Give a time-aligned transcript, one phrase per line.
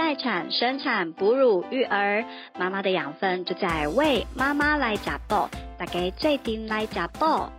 [0.00, 2.24] 待产、生产、哺乳、育儿，
[2.58, 5.46] 妈妈的养分就在为妈妈来加爆，
[5.78, 7.52] 大家最顶来加爆。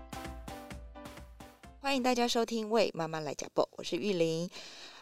[1.80, 4.50] 欢迎大家收听《为妈妈来加爆》，我是玉玲。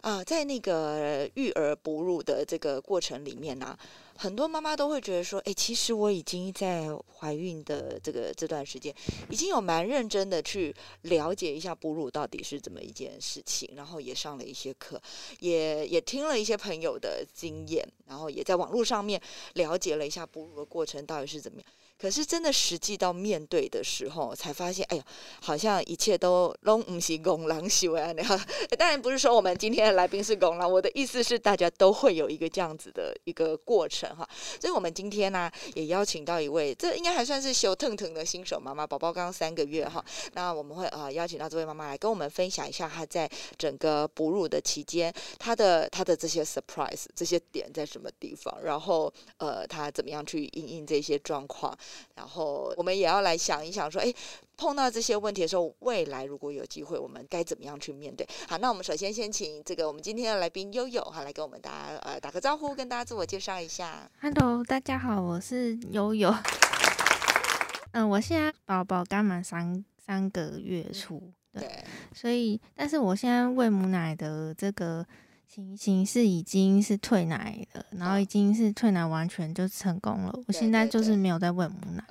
[0.01, 3.77] 啊，在那个育儿哺乳的这个过程里面呢，
[4.21, 8.93] 很多妈妈都会觉得说，哎，其实我已经在怀孕的这个这段时间，
[9.29, 15.01] 已经有蛮认真的去了解一下哺乳到底是怎么一件事情，然后也上了一些课，
[15.39, 19.21] 也也听了一些朋友的经验，然后也在网络上面
[19.53, 21.71] 了解了一下哺乳的过程到底是怎么样。
[21.99, 25.03] 可是真的实际到面对的时候，才发现，哎呀，
[25.41, 28.13] 好像一切都拢唔是公狼行为啊！
[28.79, 34.27] 当然不是说我们今天的来宾是公狼，我的意思是大家都会有一个这样子的一个过程哈。
[34.61, 40.03] 所以我们今天呢，也邀请到一位，这应该还算是修腾腾的新手妈妈，宝宝刚三个月哈。
[40.33, 51.77] 那我们会啊邀请到这位妈妈来跟我们分享一下她在整个哺乳的期间，她的她的这些 surprise 这些点在什么地方，然后呃她怎么样去应应这些状况。
[52.15, 54.13] 然后我们也要来想一想，说，哎，
[54.57, 58.27] 碰到这些问题的时候，未来如果有机会，我们该怎么样去面对？
[58.47, 64.09] 好，那我们首先先请这个我们今天的来宾悠悠哈，来跟我们大家呃打个招呼，跟大家自我介绍一下。
[64.21, 66.33] Hello，大家好，我是悠悠。
[67.93, 75.05] 嗯，我现在宝宝刚满三三个月初，对，所以，但是我现在喂母奶的这个。
[75.49, 80.39] 情形是已经是退奶了，然后已经是退奶完全就成功了。
[80.45, 82.03] 我现在就是没有在喂母奶。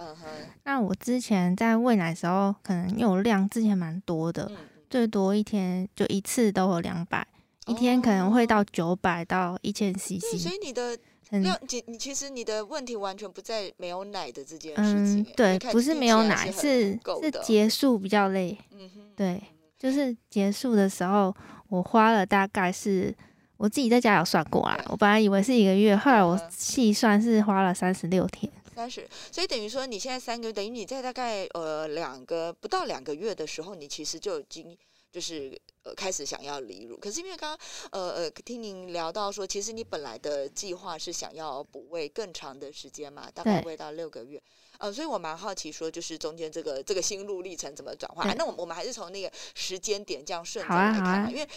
[0.65, 4.51] 那我之前在喂奶的时候，可能因为我量之前蛮多的，
[4.91, 7.25] 最多一天就一次都有两百，
[7.67, 10.37] 一天可能会到九百到一千 CC。
[10.37, 10.99] 所以你的
[11.31, 15.23] 量，你你其实你的问题完全不在没有奶的这件事情。
[15.23, 18.59] 嗯，对，不是没有奶，是是结束比较累。
[18.73, 19.41] 嗯哼，对，
[19.79, 21.33] 就是结束的时候，
[21.69, 23.15] 我花了大概是。
[23.59, 28.51] 我自己在家有算过啊，我本来以为是一个月，后来我细算是花了三十六天。
[28.77, 34.79] 三十，所以等于说你现在三个月，等于你在大概呃两个不到两个月的时候，你其实就已经
[35.11, 36.97] 就是呃开始想要离乳。
[36.97, 44.41] 可是因为刚刚呃呃听您聊到说，其实你本来的计划是想要补喂更长的时间嘛，大概喂到六个月。
[44.79, 48.33] 呃，所以我蛮好奇说，就是中间这个这个心路历程怎么转化？
[48.35, 51.49] 那我们我们还是从那个时间点这样顺着来看，因为。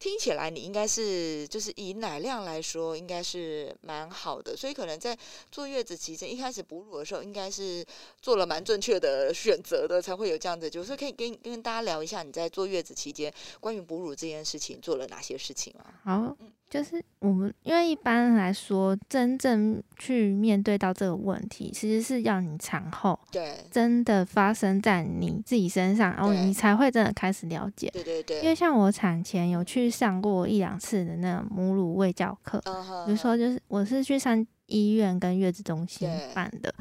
[0.00, 5.16] 听起来你应该是就是以奶量来说，应该是蛮好的，所以可能在
[5.52, 7.84] 坐月子期间一开始哺乳的时候，应该是
[8.22, 10.70] 做了蛮正确的选择的，才会有这样子。
[10.70, 16.00] 就是可以跟跟大家聊一下你在坐月子期间关于哺乳这件事情做了哪些事情啊？
[16.02, 16.36] 好。
[16.70, 27.90] 就是我们，因为一般来说，真正去面对到这个问题，其实是要你产后对真的发生在你自己身上，然后你才会真的开始了解。
[27.92, 28.40] 对对对。
[28.40, 32.60] 因为像我产前有去上过一两次的那种母乳喂教课，
[33.04, 36.72] 比如说就是我是去上医院跟月子中心办的，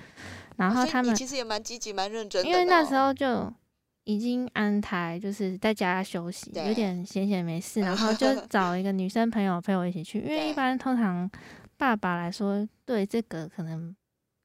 [0.58, 2.48] 然后他们其实也蛮积极、蛮认真的。
[2.48, 3.52] 因为那时候就。
[4.04, 11.30] 已经安胎，就是在家休息，有点闲闲没事，然后就 找一个女生朋友陪我一起去，因为一般通常
[11.78, 13.96] 爸爸来说对这个可能。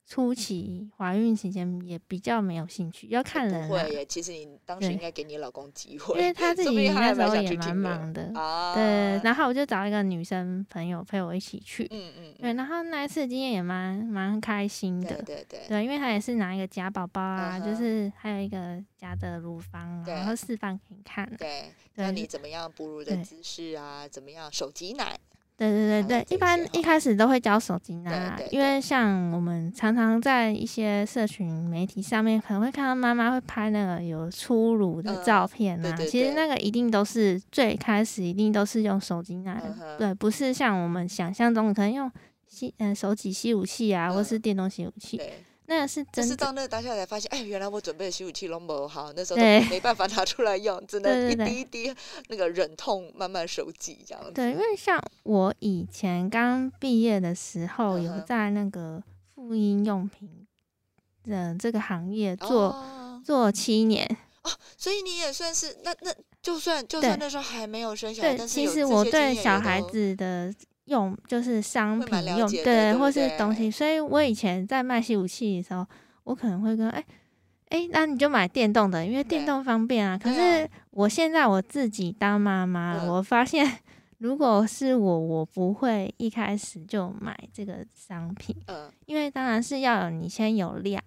[0.07, 3.69] 初期怀孕期间也比较没有兴趣，要看人。
[3.69, 8.27] 会耶，其实你当时应该给你老公机会，因为他自己那时候也蛮忙的。
[8.75, 11.89] 对，然后我就找一个女生朋友陪我一起去。
[11.91, 12.35] 嗯嗯。
[12.39, 15.15] 对，然后那一次经验也蛮蛮开心的。
[15.23, 15.61] 对对对。
[15.69, 21.27] 对，因为他也是拿一个假宝宝啊，就是还有一个假的乳房，然后示范给你看。
[21.39, 21.73] 对。
[21.97, 24.07] 那你怎么样哺乳的姿势啊？
[24.09, 25.19] 怎么样手挤奶？
[25.57, 39.63] 对对对对，一般一开始都会教手机啊，因为像我们常常在一些社群媒体上面，可能会看到妈妈会拍那个有初乳的照片啊，其实那个一定都是最开始一定都是用手机啊，
[39.97, 42.11] 对，不是像我们想象中可能用
[42.49, 45.21] 吸嗯手挤吸武器啊，或是电动吸武器。
[45.67, 51.95] 那是真是到那当下才发现，哎，原来我准备的吸乳器拢不好，那时候没办法拿出来用，只能一滴一滴
[52.29, 54.33] 那个忍痛慢慢收集这样子。
[54.33, 59.03] 对，因为像我以前刚毕业的时候，有在那个
[59.35, 60.47] 妇婴用品
[61.25, 64.07] 的这个行业做做七年。
[64.43, 70.53] 哦，所以你也算是那那就算就算那时候还没有生小孩，但是其实我对小孩子的。
[70.87, 75.87] 用就是商品用对，或是东西，所以我以前在卖吸武器的时候，
[76.25, 77.05] 我可能会跟哎
[77.69, 80.19] 哎，那你就买电动的，因为电动方便啊。
[80.19, 83.79] 可是我现在我自己当妈妈，我发现
[84.19, 91.03] 如果是我，我不会一开始就买这个商品，嗯，因为当然是要有你先有量，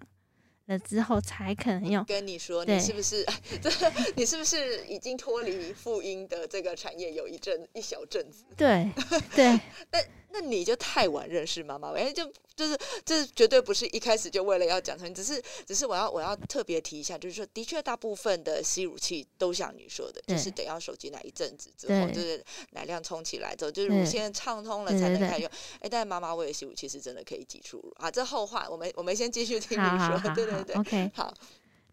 [0.68, 2.04] 了之后才可能用。
[2.04, 3.26] 跟你说，你是不是？
[4.14, 8.44] 你是不是已经脱离妇婴的这个产业有一阵一小阵子？
[8.56, 8.88] 对
[9.34, 9.58] 对。
[9.90, 9.98] 那
[10.30, 25.48] 那你就太晚认识妈妈，哎，就就是这绝对不是一开始就为了要讲成，只是只是我要我要特别提一下，就是说，的确大部分的吸乳器都像你说的，就是等要手机奶一阵子之后，就是奶量充起来之后，就是乳腺畅通了才能开用。
[25.78, 28.10] 哎，但是妈妈喂的吸乳器是真的可以挤出乳啊。
[28.10, 31.32] 这后话，我们我们先继续听你说， 对对对，OK，好。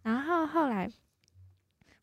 [0.01, 0.91] 然后后来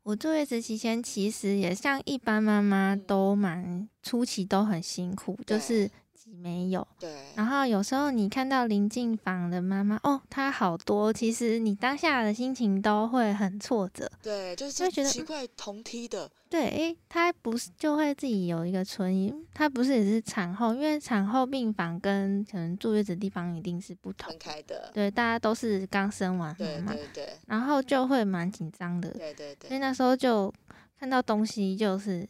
[0.04, 5.90] 我坐月子期间，其实也像一般妈妈都蛮初期都很辛苦，就是。
[6.30, 7.10] 没有，对。
[7.34, 14.10] 然后有时候你看到临近房的妈妈，哦，她好多，其实你当下的心情都会很挫折。
[14.22, 16.30] 对，就是觉得奇怪，同梯的。
[16.48, 24.90] 对，诶，她不是就会自己有一个存疑，她不是也是产后，因为产后病房跟可能坐月子地方一定是不同开的。
[24.92, 27.28] 对，大家都是刚生完嘛，对对对。
[27.46, 29.68] 然后就会蛮紧张的，对对对。
[29.68, 30.52] 所以那时候就
[30.98, 32.28] 看到东西就是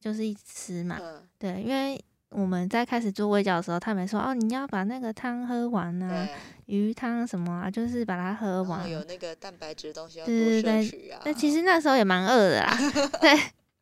[0.00, 0.98] 就是一吃嘛，
[1.38, 2.02] 对，因为。
[2.30, 6.28] 我们在开始做微教的时候，他们说：“哦，你要把那个汤喝完呐，
[6.66, 8.88] 鱼汤什么啊，就是把它喝完。
[8.88, 11.20] 有那个蛋白质的东西要多摄取啊。
[11.24, 12.76] 那其实那时候也蛮饿的啦，
[13.20, 13.30] 对。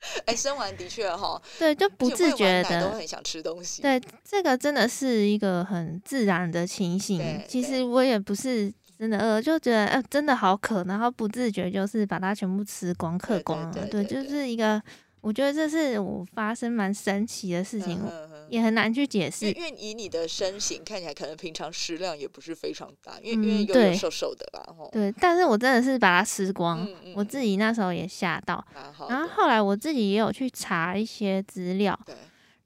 [0.26, 3.82] 哎，生完的确哈，对，就不自觉的都很想吃东西。
[3.82, 7.42] 对，这个真的是一个很自然的情形。
[7.48, 13.86] 其实我也不是真的饿，就觉得呃真的好渴，然后不自觉就是把它全部吃光、嗑光了。
[13.88, 14.80] 对，就是一个。
[15.20, 18.00] 我觉得这是我发生蛮神奇的事情，
[18.48, 19.50] 也很难去解释。
[19.50, 24.64] 因为以你的身形看起来，可能平常食量也不是非常大，因为因为有点瘦瘦的吧。
[24.92, 28.64] 对，但是我真的是把它吃光，我自己那时候也吓到。
[29.08, 31.98] 然后后来我自己也有去查一些资料，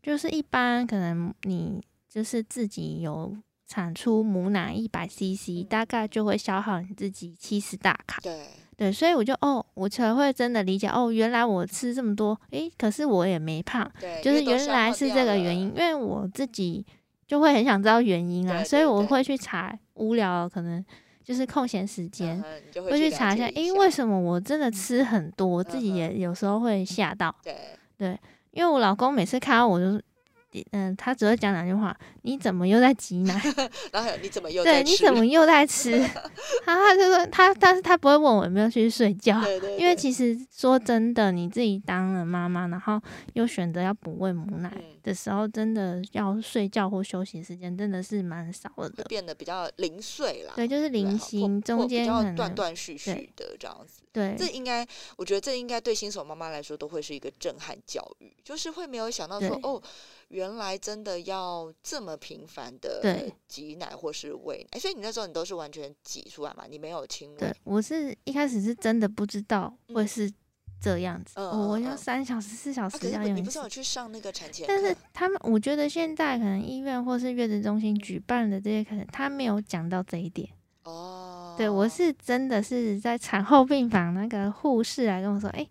[0.03, 3.37] 就是一般可能你就是自己有
[3.67, 8.21] 产出母奶一百 CC，大概就会消耗你自己七十大卡。
[8.23, 8.47] 对。
[8.83, 13.89] 对，所以我就哦，我才会真的理解哦，原来我吃这么多，诶，可是我也没胖，
[14.21, 16.85] 就是原来是这个原因，因为我自己
[17.25, 20.85] 就会很想知道原因啊，所以我会去查，无聊可能
[21.23, 22.43] 就是空闲时间
[22.91, 27.55] 会去查一下，诶，为什么我真的吃很多，我自己也有时候会吓到，对
[27.97, 28.19] 对，
[28.51, 30.03] 因为我老公每次看到我就。
[30.73, 33.41] 嗯，他只会讲两句话：你怎么又在挤奶？
[33.93, 34.83] 然后你怎么又对？
[34.83, 35.99] 你怎么又在吃？
[36.65, 39.41] 他他就说他，但是他不会问我有没有去睡觉。
[39.41, 39.77] 对对。
[39.77, 43.01] 因为其实说真的，你自己当了妈妈，然后
[43.35, 44.73] 又选择要不喂母奶
[45.03, 50.53] 的时候，真的要睡觉或休息时间真的是蛮少的，变得比较零碎啦。
[50.57, 52.07] 对，就是零星，中间
[52.37, 54.03] 断断续续的这样子。
[54.13, 59.83] 对，这应该，我觉得这应该对新手妈妈来说都会是一个震撼教育，就是会没有想到说哦。
[60.33, 66.65] 原来真的要这么频繁的挤奶或是喂奶，所以你那时候你都是完全挤出来嘛？
[66.67, 67.39] 你没有亲喂？
[67.39, 70.33] 对，我是一开始是真的不知道会是
[70.81, 73.37] 这样子，我要三小时、四小时要用。
[73.37, 74.65] 你不是有去上那个产前？
[74.67, 80.49] 但是他们，我觉得现在可能医院或是月子中心举办的这些，可能他没有讲到这一点。
[80.85, 85.69] 哦，对我是真的是在产后病房那个护士来跟我说，哎。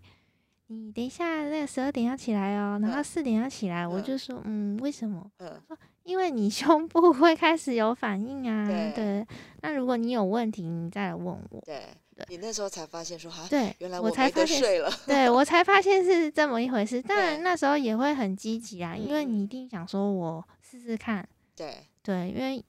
[0.72, 5.30] 你等一下，那个十二点要起来哦，然后四点要起来，我就说，嗯，为什么？
[5.38, 5.60] 嗯，
[6.04, 8.66] 因为你 胸部会开始有反应啊。
[8.94, 9.26] 对。
[9.60, 11.60] 那如果你有问题，你再来问我。
[11.64, 11.82] 对。
[12.28, 14.90] 你那时候才发现说，哈，对，原来我才发睡了。
[15.06, 17.02] 对我才发现是这么一回事。
[17.02, 21.28] 当然那时候也会很积极啊，因为你一定想说我试试看。
[21.56, 21.74] 对。
[22.02, 22.64] 对，因为。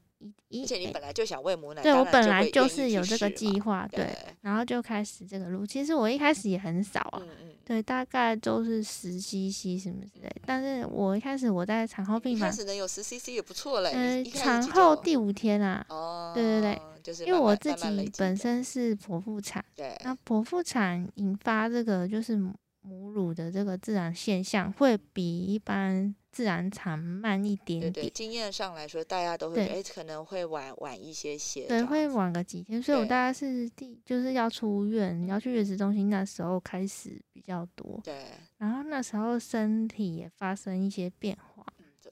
[0.49, 4.07] 而且你本来就想喂母奶，对我本来就是有这个计划，对，
[4.41, 5.65] 然后就开始这个路。
[5.65, 7.21] 其实我一开始也很少啊，
[7.65, 10.29] 对，大概都是十 CC 什么之类。
[10.45, 13.91] 但是我一开始我在产后病房，开始能有十 CC 也不错嘞。
[13.93, 22.37] 嗯，产后第五天啊，哦，对对对，因为我自己本身是剖腹产，对，那剖腹产引发这个就是
[22.83, 26.15] 母乳的这个自然现象会比一般。
[26.33, 32.81] 自然产慢一点点，经验上来说，大家都会哎，可能会晚晚一些些，对，会晚个几天。
[32.81, 38.15] 所以我大概是第就是要出院，要去月子中心那时候开始比较多，对。
[38.57, 41.63] 然后那时候身体也发生一些变化，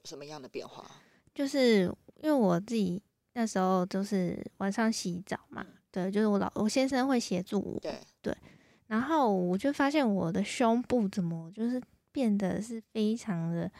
[0.04, 0.88] 什么样的变化？
[1.34, 3.02] 就是因为我自己
[3.32, 8.32] 那时候就是晚上洗澡嘛，对，就是我老我先生会协助我，对对。
[8.92, 11.80] 然后我就发现我的胸部怎么就是
[12.12, 13.70] 变得是非常的。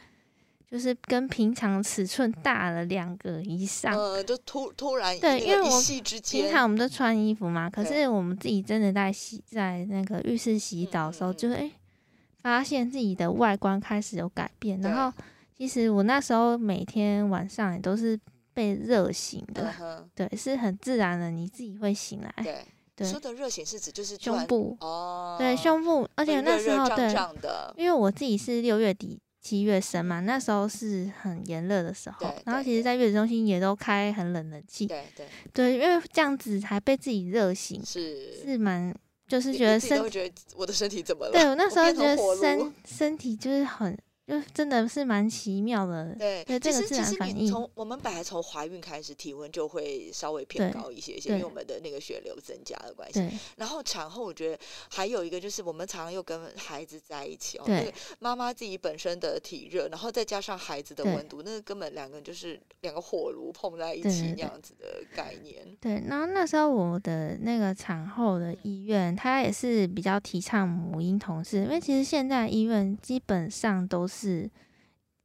[0.65, 5.81] 就是跟平常尺寸大了两个以上，呃，就突突然对，因为我
[6.23, 11.69] 平常我们都穿衣服嘛，可是我们自己真的在洗在那个浴室洗澡的时候，就是哎，
[12.41, 14.81] 发现自己的外观开始有改变。
[14.81, 15.15] 然后
[15.55, 18.19] 其实我那时候每天晚上也都是
[18.51, 22.33] 被热醒的，对，是很自然的，你自己会醒来。
[22.43, 27.13] 对对，说的热醒是指就是胸部哦，对，胸部，而且那时候对，
[27.75, 38.93] 因为我自己是六月底七月生嘛，那时候是很炎热的时候，然后其实，在月子中心也都开很冷的气，对对对，因为这样子还被自己热醒，是是蛮，
[39.27, 41.31] 就是觉得身，觉得我的身体怎么了？
[41.31, 43.97] 对我那时候觉得身身体就是很。
[44.25, 47.45] 就真的是蛮奇妙的，对，这个自然反应。
[47.45, 53.21] 从我们本来从怀孕开始，体温就会稍微偏高一些，因为我们的那个血流增加的关系。
[53.57, 54.57] 然后产后，我觉得
[54.89, 65.67] 还有一个就是，我们常常又跟孩子在一起哦，那个妈妈自己本身的体热，然后再加上孩子的温度，那个根本两个人就是两个火炉碰在一起那样子的概念。
[65.81, 74.12] 对，然后那时候我的那个产后的医院，他也是比较提倡母婴同事，因为其实现在医院基本上都是。
[74.13, 74.49] 是，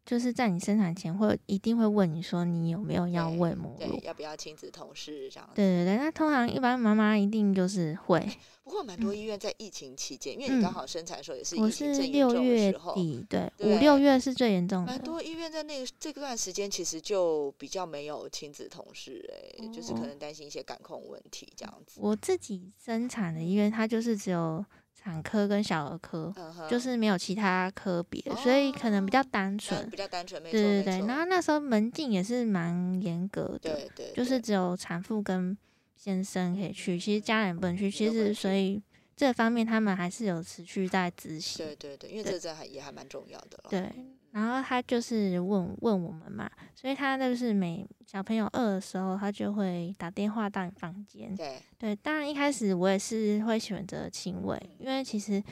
[0.07, 5.49] 就是在你生产前会一定会问你说你有没有要喂母乳，要不要亲子同事这样。
[5.55, 8.27] 对对对，那通常一般妈妈一定就是会。
[8.65, 14.93] 不过蛮多医院在疫情期间，因为你刚好生产的时候也是我是六月底，对，五六月是最严重的。
[14.93, 19.27] 蛮多医院在那个这段时间其实就比较没有亲子同事，
[19.59, 21.99] 哎，就是可能担心一些感控问题这样子。
[22.03, 24.65] 我自己生产的医院，它就是只有。
[25.01, 26.35] 产科跟小儿科，
[26.69, 31.07] 就是没有其他科别，所以可能比较单纯，比较单纯，对对对。
[31.07, 35.57] 然后那时候门禁也是蛮严格的，对对，就是只有产妇跟
[35.95, 37.89] 先生可以去，其实家人不能去。
[37.89, 38.83] 其实所以
[39.17, 43.63] 这方面他们还是有持续在执行，对对对，因为这这还也还蛮重要的。
[43.71, 43.91] 对。
[44.31, 51.35] 然后他就是问问我们嘛，所以他就是每小朋友饿的时候，他就会打电话到你房间。
[51.35, 55.43] 对对，当然一开始我也是会选择亲喂，因为其实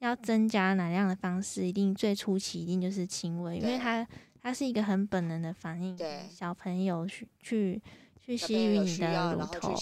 [0.00, 4.06] 要增加奶量的方式，一定最初期一定就是亲喂，因为它
[4.42, 5.96] 它是一个很本能的反应。
[5.96, 7.80] 对，小朋友去去
[8.20, 9.74] 去吸吮你的乳头。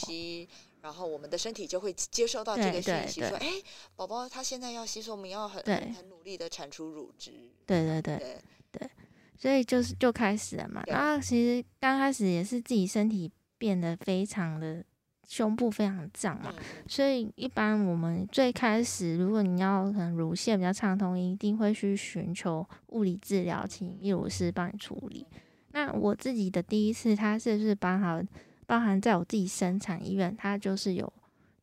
[0.88, 3.46] 然后我们的身体就会接收到这个讯息，说：“哎，
[3.94, 5.62] 宝宝他现在要吸收，我们要很
[5.94, 7.30] 很努力的产出乳汁。”
[7.66, 8.38] 对对对
[8.72, 8.90] 对，
[9.36, 10.82] 所以就是就开始了嘛。
[10.86, 14.82] 然后其实刚开始也是自己身体变得非常的
[15.28, 16.54] 胸部非常胀嘛，
[16.88, 25.26] 所以一般我们最开始如果你要可能乳腺比较畅通，一定会去寻求物理治疗，请泌乳师帮你处理。
[25.72, 28.22] 那我自己的第一次，他是不是帮好？
[28.68, 31.10] 包含在我自己生产医院，他就是有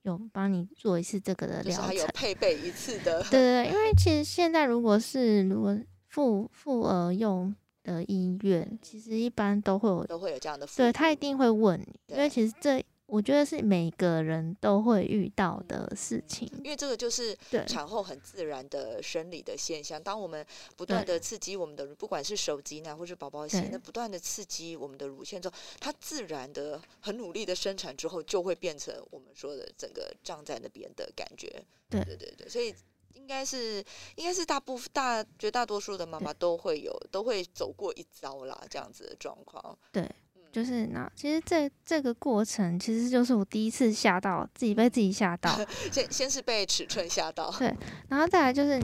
[0.01, 3.21] 有帮你做一次这个的疗程，有配备一次的。
[3.29, 12.83] 对对，因为其实现在如果是如果妇妇儿用的医院，其实一般都会有都会有这样的，对他一定会问你，因为其实这。
[13.07, 20.01] 我觉得是每个人都会遇到的事情，因为这个就是产后很自然的生理的现象。
[20.01, 20.43] 当我们
[20.75, 31.63] 不断的刺激我们的，不管是手机呢或是宝宝吸，那不断的刺激我们的乳腺之后，它自然的很努力的生产之后，就会变成我们说的整个胀在那边的感觉。
[31.89, 32.73] 对对对对，所以
[33.13, 33.85] 应该是
[34.15, 39.77] 应该是大部分大绝大多数的妈妈都会有都会走过一遭啦，这样子的状况。
[39.91, 40.09] 对。
[40.55, 45.59] 就是那，其实这这个过程，其实就是我第一次吓到自己，被自己吓到。
[45.91, 47.75] 先先是被尺寸吓到，对，
[48.07, 48.81] 然后再来就是。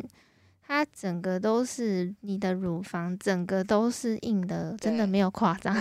[0.64, 5.76] 它整个都是你的乳房，整个都是硬的，真的没有夸张。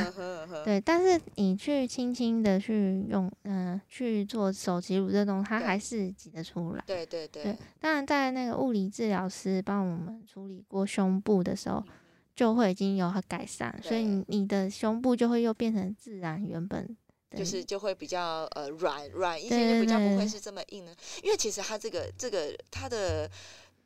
[0.64, 6.82] 对，但是你去轻轻的去用，嗯，去做手挤乳这种，它还是挤得出来。
[6.84, 7.56] 对对对。
[7.78, 11.80] 当然，在那个物理治疗师帮我们处理过胸部的时候。
[12.40, 16.96] 就会已经有改善，所以你的胸部就会又变成自然原本，
[17.36, 20.96] 就是就会比较呃软软一些，就比较不会是这么硬的。
[21.22, 23.30] 因为其实它这个这个它的。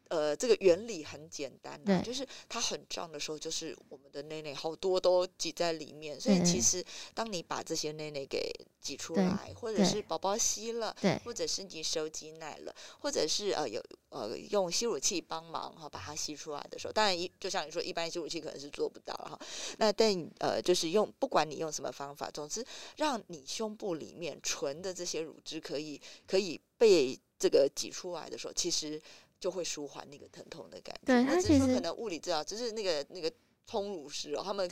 [0.08, 6.84] 呃，这个原理很简单，就是它很胀的时候，就是我们的内内好多都挤在里面，所以其实
[7.14, 10.94] 当你把这些内内给挤出来，或者是宝宝吸了，
[11.24, 19.38] 或者是你手挤奶了，或者是呃有呃用吸乳器帮忙哈把它吸出来的时候，当然一就像你说，一般吸乳器可能是做不到哈。
[19.78, 22.64] 那但呃就是用不管你用什么方法，总之
[22.98, 29.00] 让你胸部里面纯的这些乳汁可以可以被这个挤出来的时候，其实。
[29.44, 31.00] 就会舒缓那个疼痛的感觉。
[31.04, 33.30] 对，那其实可能物理治疗只是那个那个
[33.66, 34.66] 通乳师哦，他们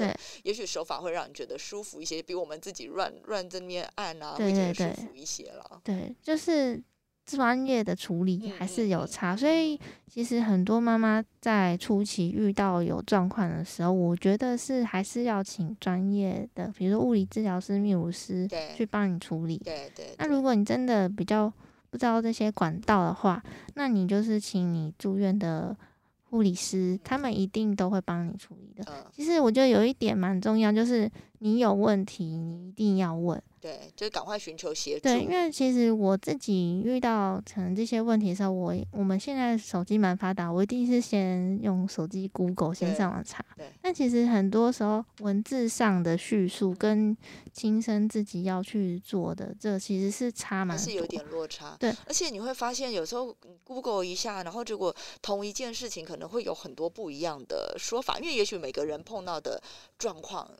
[0.44, 5.78] 也许手法会让你觉得舒服一些，比我们自己乱乱这边按啊会觉得舒服一些了。
[5.84, 6.82] 对，就是
[7.26, 9.78] 专业的处理还是有差，所以
[10.10, 19.58] 其实很多妈妈在初期遇到有状况的时候，我觉得是还是要请专业的，比如说物理治疗师、泌乳师去帮你处理。
[19.58, 20.14] 对对。
[20.16, 21.52] 那如果你真的比较。
[21.92, 23.42] 不知道这些管道的话，
[23.74, 25.76] 那你就是请你住院的
[26.22, 28.82] 护理师，他们一定都会帮你处理的。
[29.12, 33.40] 其实我觉得有一点蛮重要，就是你有问题，你一定要问。
[33.62, 35.04] 对，就是赶快寻求协助。
[35.04, 43.44] 对，因为其实我自己遇到可能这些问题的时候，我我们现在手机蛮发达，我一定是先用手机 Google 先上网查。
[43.56, 43.70] 对。
[43.80, 47.16] 但其实很多时候文字上的叙述跟
[47.52, 51.76] 亲身自己要去做的，这其实是差蛮，是有点落差。
[51.78, 51.94] 对。
[52.08, 54.92] 而且你会发现，有时候 Google 一下，然后结果
[55.22, 59.62] 同一件事情可能会有很多不一样的说法，因为也许每个人碰到的
[59.96, 60.50] 状况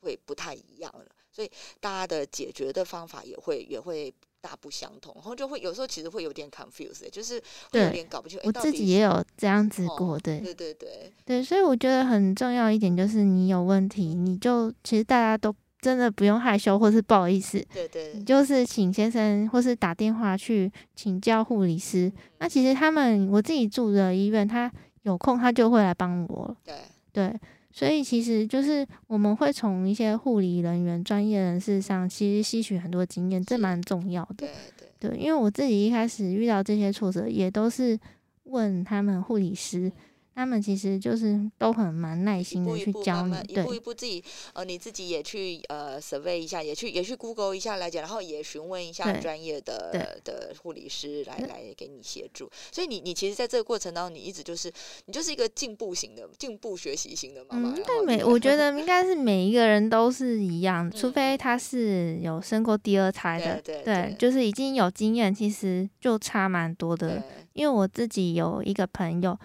[0.00, 1.06] 会不太一样了。
[1.38, 7.40] 所以大家的解决的方法也会也会大不相同，然后就会有时候其实会有点 confused，就是
[7.70, 8.40] 会有点搞不清。
[8.42, 22.12] 我自己也有这样子过，对对对对对，所以我觉得很重要一点就是你有问题，你就其实大家都真的不用害羞或是不好意思，对对，你就是请先生或是打电话去请教护理师。
[22.38, 24.68] 那其实他们我自己住的医院，他
[25.02, 26.74] 有空他就会来帮我，对
[27.12, 27.40] 对。
[27.78, 34.34] 所以其实就是我们会从一些护理人员、专业人士上，其实吸取很多经验，这蛮重要的。
[34.38, 34.50] 对
[34.98, 37.96] 对，因为我自己一开始遇到这些挫折，也都是
[38.42, 39.92] 问他们护理师。
[40.38, 52.48] 他们其实就是都很蛮耐心的去教你，一步一步自己呃你自己也去呃 survey 一下，也去也去 Google 一下来讲，然后也询问一下专业的的护理师来来给你协助。
[52.70, 54.72] 所以你你其实在这个过程当中，你一直就是
[55.06, 57.70] 你就是一个进步型的进步学习型的妈妈。
[57.70, 67.20] 嗯，但每我觉 得应该是每一个人都是一样， 除非他是有生过第二胎的，对，就是已经有经验，其实就差蛮多的。
[67.54, 69.36] 因为我自己有一个朋友。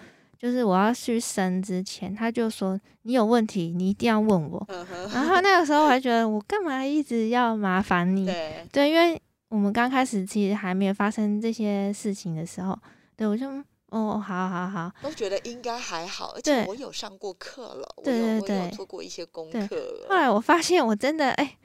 [0.43, 4.67] 就是我要去生之前，他就说你有问题，你一定要问我。
[5.13, 8.25] 然后那个时候我还觉得我干嘛一直要麻烦你？
[8.69, 12.77] 对，因为我们刚开始其实还没有发生这些事情的时候，
[13.15, 13.47] 对我就
[13.91, 20.05] 哦，好好好，都觉得应该还好，而且我有上过课了，对对对，我有做过一些功课。
[20.09, 21.55] 后来我发现我真的哎。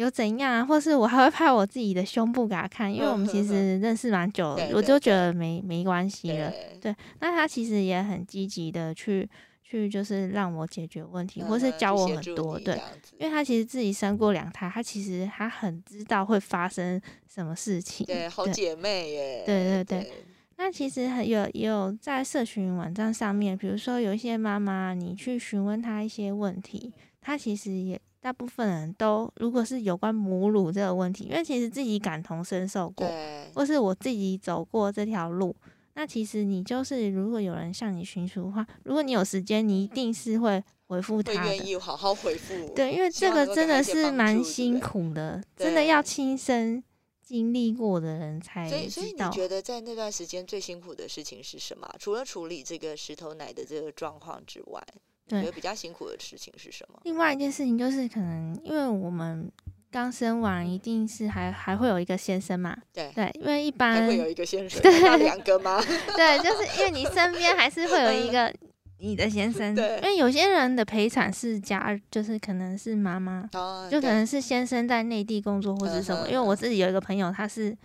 [0.00, 0.64] 有怎样啊？
[0.64, 6.50] 或是我还会拍我自己的胸部给他看，因为我们其实认识蛮久了，我就觉得没没关系了。
[6.80, 9.28] 对，那他其实也很积极的去
[9.62, 12.58] 去，就是让我解决问题，或是教我很多。
[12.58, 12.80] 对，
[13.18, 16.98] 因为他其实自己生过两胎，他其实他很知道会发生
[17.28, 18.06] 什么事情。
[18.06, 19.42] 对，好姐妹耶。
[19.44, 20.10] 对对对。
[20.56, 28.00] 那其实有也有在社群网站上面，比如说有一些妈妈，你去询问她一些问题，她其实也。
[28.20, 33.10] 大部分人都，如果是有关母乳这个问题，因为其实自己感同身受过，
[33.54, 35.56] 或是我自己走过这条路，
[35.94, 42.68] 那其实你就是，如果有人向你寻求的话，如果你有时间，你一定是会回复他的，愿意好好回复。
[42.74, 46.84] 对，因为这个真的是蛮辛苦的， 真的要亲身
[47.22, 51.88] 经历过的人才所以，所以你觉得在那段时间最辛苦的事情是什么？
[51.98, 54.86] 除了处理这个石头奶的这个状况之外？
[55.30, 56.98] 觉得比较辛苦的事情是什么？
[57.04, 59.50] 另外一件事情就是，可能因为我们
[59.90, 62.76] 刚生完，一定是还还会有一个先生嘛。
[62.92, 65.80] 对对，因为一般会有一个先生， 对，两个吗？
[66.16, 68.52] 对，就是因为你身边还是会有一个
[68.98, 69.74] 你的先生。
[69.74, 73.48] 对，因为有些人的陪产是家，就是可能是妈妈，
[73.90, 76.26] 就可能是先生在内地工作或者什么。
[76.28, 77.76] 因为我自己有一个朋友，他是。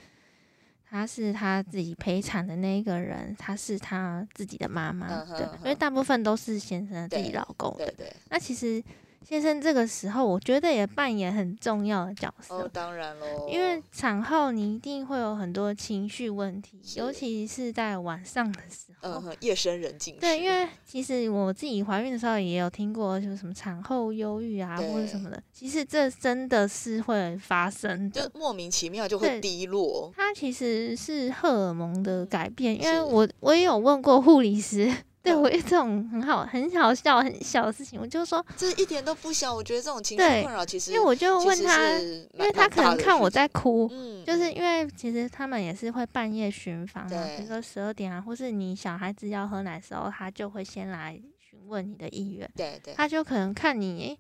[0.96, 7.94] 他是他自己陪产的那一个人，他是他自己的妈妈，对，因为大部分都是先生自己老公的。
[8.30, 8.82] 那其实。
[9.28, 12.56] 先生这个时候，我觉得也扮演很重要的角色。
[12.56, 13.26] 哦，当然喽。
[13.50, 19.10] 因为产后你一定会有很多情绪问题，尤其是在晚上的时候。
[19.12, 20.16] 嗯，夜深人静。
[20.20, 25.42] 对，因为其实我自己怀孕的时候也有听过，就是什么产后忧郁啊，或者什么的。
[25.52, 30.12] 其实这真的是会发生的，就莫名其妙就会低落。
[30.16, 34.94] 它其实是荷尔蒙的改变，因为我我也有问过护理师。
[35.26, 39.54] 对我这种很好、很好笑、很小的事情，我就说这一点都不小。
[39.54, 43.90] 我觉得这种情绪困扰其实，因为我就问他，因为他可能看我在哭，
[44.26, 52.50] 就是因为其实他们也是会半夜巡房啊，比如说十二点啊，或是你小孩子要喝奶的时候，他就会先来询问你的意愿。
[52.56, 54.18] 对对，他就可能看你，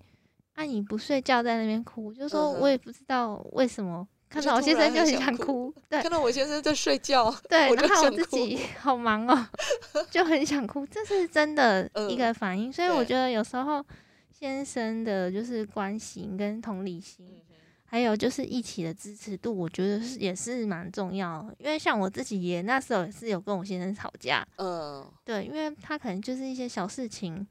[0.56, 4.08] 哎，啊你不睡觉在那边哭，就说我也不知道为什么。
[4.36, 9.48] 看到我先生就很想哭，对，看到我先生在睡觉， 对，然后我自己好忙哦，
[10.12, 12.72] 就很想哭，这是真的一个反应。
[12.72, 13.84] 所以我觉得有时候
[14.38, 17.26] 先生的就是关心跟同理心，
[17.86, 21.50] 还有就是一起的支持度，我觉得是也是蛮重要。
[21.58, 27.48] 因为像我自己也那时候也是有跟我先生吵架，嗯，对，因为他可能就是一些小事情，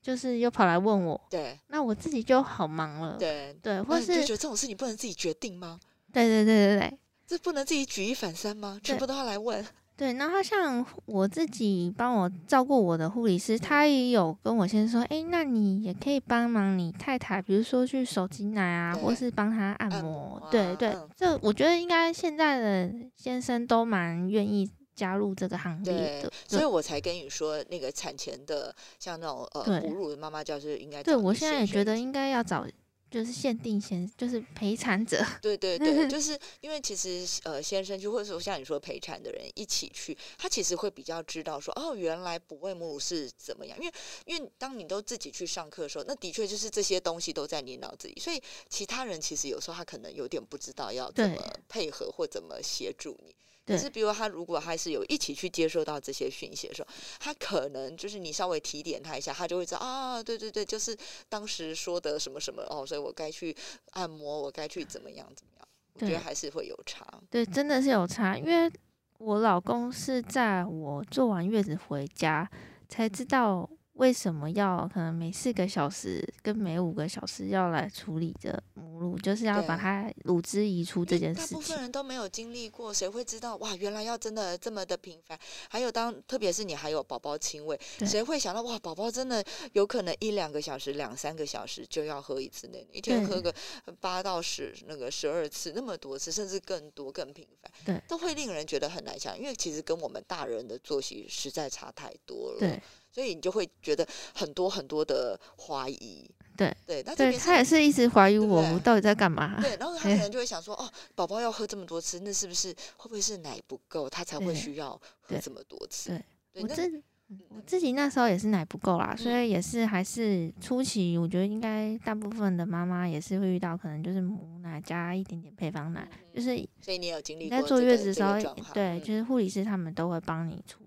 [0.00, 5.80] 就是又跑来问我，对，那我自己就好忙了，对对，或是就觉得这种事你不能自己决定吗？
[6.14, 8.80] 对对对对对，这不能自己举一反三吗？
[8.82, 9.62] 全部都要来问？
[9.96, 20.48] 对，然后像我自己帮我照顾我的护理师，他也有跟我先说，哎，那你也可以帮忙你太太，比如说去手挤奶啊，或是帮他按摩。
[20.50, 31.04] 对对，这我觉得应该现在的先生都蛮愿意加入这个行列的，所以我才跟你说，那个产前的像那种呃哺乳的妈妈教是应该。
[31.04, 32.66] 对我现在也觉得应该要找。
[33.14, 35.24] 就是限定先，就是陪产者。
[35.40, 43.78] 对对 对，就是因为其实呃，先生就或者说像你说陪产的人一起去，他其实会比较知道说哦，原来哺喂母乳是怎么样。
[43.80, 43.94] 因为
[44.26, 51.36] 因为当你都自己去上课的时候，那的确就是这些东西都在你脑子里，所以其他人其实有时候他可能有点不知道要怎么
[51.68, 53.32] 配合或怎么协助你。
[53.66, 60.96] 可是，比如他如果还是有一起去接受到这些讯息的时候，他可能就是你稍微提点他一下，他就会知道啊，对对对，就是
[61.28, 63.56] 当时说的什么什么哦，所以我该去
[63.92, 67.06] 按摩，我该去怎么样怎么样，我觉得还是会有差。
[67.30, 68.70] 对，真的是有差，因为
[69.18, 72.48] 我老公是在我做完月子回家
[72.88, 73.68] 才知道。
[73.94, 81.50] 为什么要可能每四个小时跟每五个小时要来处理的母乳，就是要把它乳汁移出这件事情。
[81.50, 83.72] 大部分人都没有经历过，谁会知道哇？
[83.76, 85.38] 原来要真的这么的频繁。
[85.68, 88.76] 还有当特别是你还有宝宝亲喂，谁会想到哇？
[88.80, 93.54] 宝宝真的有可能一两个小时、两三个小时就要喝一次奶，一天喝个
[94.00, 102.58] 八到十那个十二次那么多次，甚至更多更频繁，对，都会令人觉得很难想，因为其实跟我们大人的作息实在差太多了。
[102.58, 102.82] 对。
[103.14, 109.60] 所以你就会觉得很多很多的怀疑，对对，那对他也是一直怀疑我到底在干嘛。
[109.62, 116.10] 对，然后他可 能就会想说，哦，宝宝要喝这么多次，那是不是会不会是奶不够，他才会需要喝这么多次？
[116.10, 117.02] 对，我自
[117.50, 130.83] 我自己那时候也是奶不够啦，所以也是还是初期，我觉得应该大部分的妈妈也是会遇到，可能就是母奶加一点点配方奶，就是所以你有经历在坐月子的时候，对，就是护理师他们都会帮你出。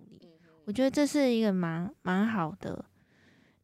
[0.68, 2.84] 我觉得这是一个蛮蛮好的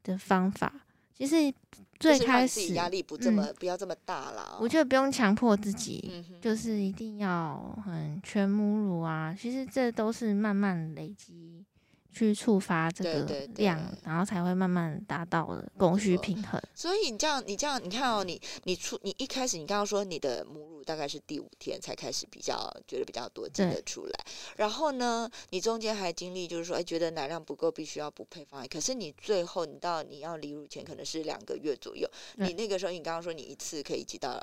[0.03, 0.73] 的方法。
[1.13, 1.53] 其实
[1.99, 4.57] 最开始压力不这么不要这么大了。
[4.59, 9.35] 我觉得不用强迫自己，就是一定要很全母乳啊。
[9.37, 11.65] 其实这都是慢慢累积。
[12.13, 16.61] 去触发这个量，然后才会慢慢达到了供需平衡。
[16.75, 24.25] 所以你这样，你这样，你看哦，你你出你一开始，你刚刚说你的母乳大概是第五天才开始比较觉得比较多挤得出来，
[24.57, 28.65] 然后呢，你中间还经历就是说，哎，觉得奶量不够，必须要补配方。
[28.67, 34.39] 可是你最后你到你要离乳前可能是两个月左右，你那个时候你刚刚说你一次可以挤到。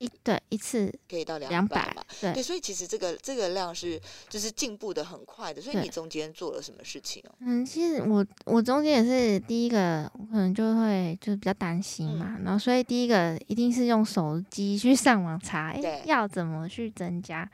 [0.00, 2.02] 一对一次可以到两百嘛？
[2.22, 5.60] 对，所以其实这个这个量是就是进步的很快的。
[5.60, 7.34] 所以你中间做了什么事情哦？
[7.40, 17.48] 嗯，其实我我中间也是第一个，我可能就会就是比较担心嘛，然后所以第一个一定是用手机去上网查，哎，要怎么去增加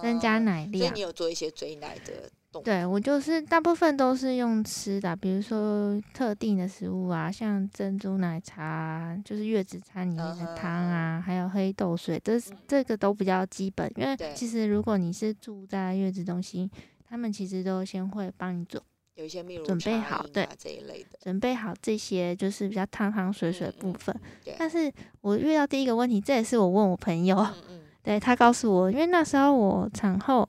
[0.00, 0.78] 增加奶量？
[0.78, 2.30] 所以你有做一些追奶的。
[2.60, 12.38] 对我就是大部分都是用吃的，比如说特定的食物啊，像珍珠奶茶，就是月子餐里面的汤啊，还有黑豆水，这
[12.68, 13.90] 这个都比较基本。
[13.96, 16.70] 因为其实如果你是住在月子中心，
[17.08, 18.82] 他们其实都先会帮你做，
[19.14, 24.14] 有一些准备好，对这一类的，准备好这些就是比较汤汤水水部分。
[24.58, 27.46] 但是我遇到第一个问题，这也是我问我朋友，
[28.02, 30.46] 对他告诉我，因为那时候我产后。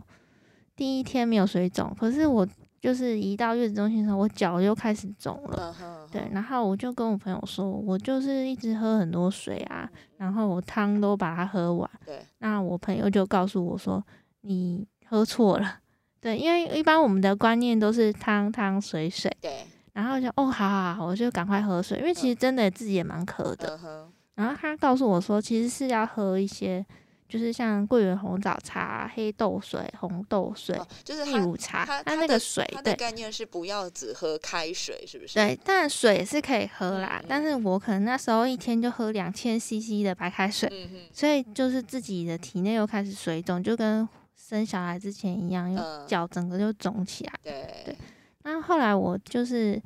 [0.75, 2.47] 第一天没有水肿，可是我
[2.81, 5.73] 就是一到月子中心的时候，我脚就开始肿了。
[6.11, 11.89] 对，然后我就跟我朋友说，我就是一直喝很多水啊，然后我汤都把它喝完。
[12.05, 14.03] 对，那我朋友就告诉我说，
[14.41, 15.79] 你喝错了。
[16.19, 19.31] 对，因为一般我们的观念都是汤汤水水。
[19.39, 23.79] 对，然后就哦，好好好，我就赶快喝水，因为其实真的自己也蛮渴的。
[24.35, 26.85] 然后他告诉我说，其实是要喝一些。
[27.33, 31.83] 就是像桂圆红枣茶、黑豆水、红豆水，就是蜜乳茶。
[32.05, 35.33] 它那个水，的概念是不要只喝开水，是不是？
[35.33, 37.19] 对，但水是可以喝啦。
[37.27, 47.33] 但是我可能那时候一天就喝两千 CC 的白开水，所以就是自己的体内又开始水肿，就跟生小孩之前一样，脚整个就肿起来。
[47.41, 47.97] 对对。
[48.43, 49.81] 那后来我就是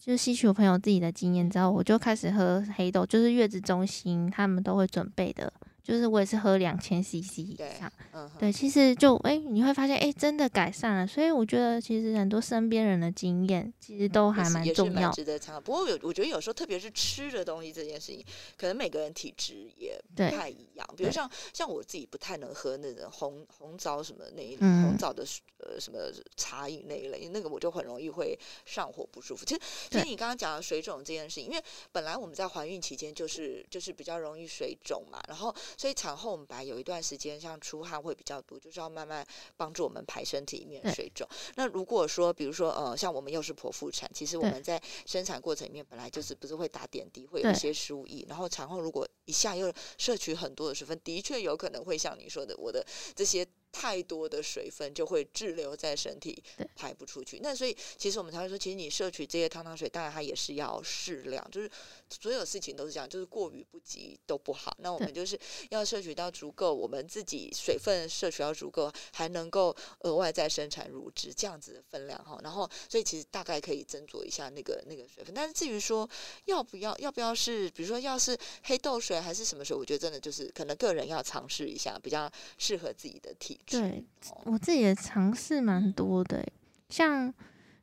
[0.00, 5.52] 就吸取我朋友自己的经验之后，我就开始喝黑豆，就是月子中心他们都会准备的。
[5.84, 7.92] 就是我也是喝两千 CC 以上，
[8.38, 11.06] 对，其实就哎，你会发现哎，真的改善了。
[11.06, 15.60] 所以我觉得其实很多身边人的经验，其实都还蛮重要，值得参考。
[15.60, 18.24] 不过有，我觉得有时候特别是吃的东西这件事情，
[18.56, 20.88] 可能每个人体质也不太一样。
[20.96, 25.22] 比如像像我自己不太能喝那种红红枣什么那一红枣的
[25.58, 25.98] 呃什么
[26.34, 29.44] 茶饮那一类，那个我就很容易会上火不舒服。
[29.44, 35.54] 其实其实你刚刚讲的水肿这件事情，因为本来我们在怀孕期间就是就是比较容易水肿嘛，然后。
[35.76, 41.28] 所以产后我们本来有一段时间像出汗会比较多，就是要慢慢帮助我们排身体里面的水肿。
[41.56, 52.84] 那如果说比如说呃，像我们又是剖腹产，其实我们在生产过程里面本来就是不是会打点滴，会有一些输液，然后产后如果一下又摄取很多的水分，的确有可能会像你说的，我的
[53.14, 53.46] 这些。
[53.74, 56.40] 太多的水分就会滞留在身体，
[56.76, 57.40] 排不出去。
[57.42, 61.68] 那所以其实我们才会说，其实你摄取这些汤汤水，当然它也是要适量，就是
[62.08, 64.76] 所有事情都是这样，就是过于不及都不好。
[64.78, 65.36] 那我们就是
[65.70, 72.38] 要摄取到足够，我们自己水分摄取到足够，还能够额外再生产乳汁这样子的分量哈。
[72.44, 75.34] 然后所以其实大概可以斟酌一下那个那个水分。
[75.34, 76.08] 但是至于说
[76.44, 83.58] 要不要要不要是，比如说要是黑豆水还是什么水，我觉得真的就是可能个人要尝试一下，比较适合自己的体。
[83.66, 84.04] 对
[84.44, 86.46] 我自己也尝试蛮多的，
[86.88, 87.32] 像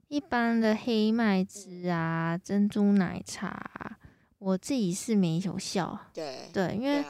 [0.08, 3.98] 一般的黑麦汁啊、珍珠奶茶，
[4.40, 6.00] 我自己是没有效。
[6.14, 7.04] 对对，因为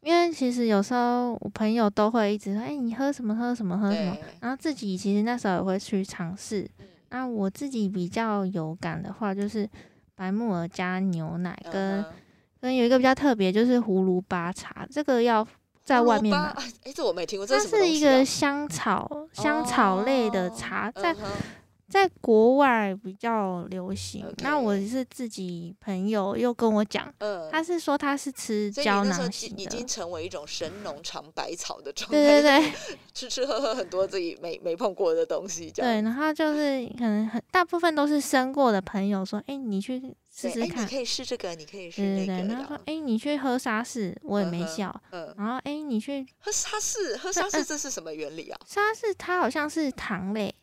[0.00, 6.68] 因为其实有时候我朋友都会一直说：“哎，你喝什么喝什么喝什么。”然后自己其实那时候也会去尝试。
[7.10, 9.68] 那我自己比较有感的话，就是
[10.14, 12.04] 白木耳加牛奶，跟
[12.60, 15.46] 跟有一个比较特别，就是葫芦巴茶，这个要。
[15.88, 17.46] 在外面买，哎，这我没听过。
[17.46, 21.16] 这是一个香草香草类的茶，在
[21.88, 24.26] 在国外比较流行。
[24.42, 27.10] 那我是自己朋友又跟我讲，
[27.50, 32.18] 他是说他是吃胶囊型的，已经成为一种神农尝百草的状态。
[32.18, 32.72] 对对对，
[33.14, 35.70] 吃吃喝喝很多自己没没碰过的东西。
[35.70, 40.14] 对，然后就是可能很大部分都是生过的朋友说，哎，你去。
[40.40, 42.32] 试试看，你可以试这个，你可以试那个。
[42.44, 48.60] 然后说：“哎，你去喝沙士，我也没笑。”嗯，然后哎，你去喝沙士，喝沙士这是什么原理啊？
[48.64, 50.54] 沙士它好像是糖类，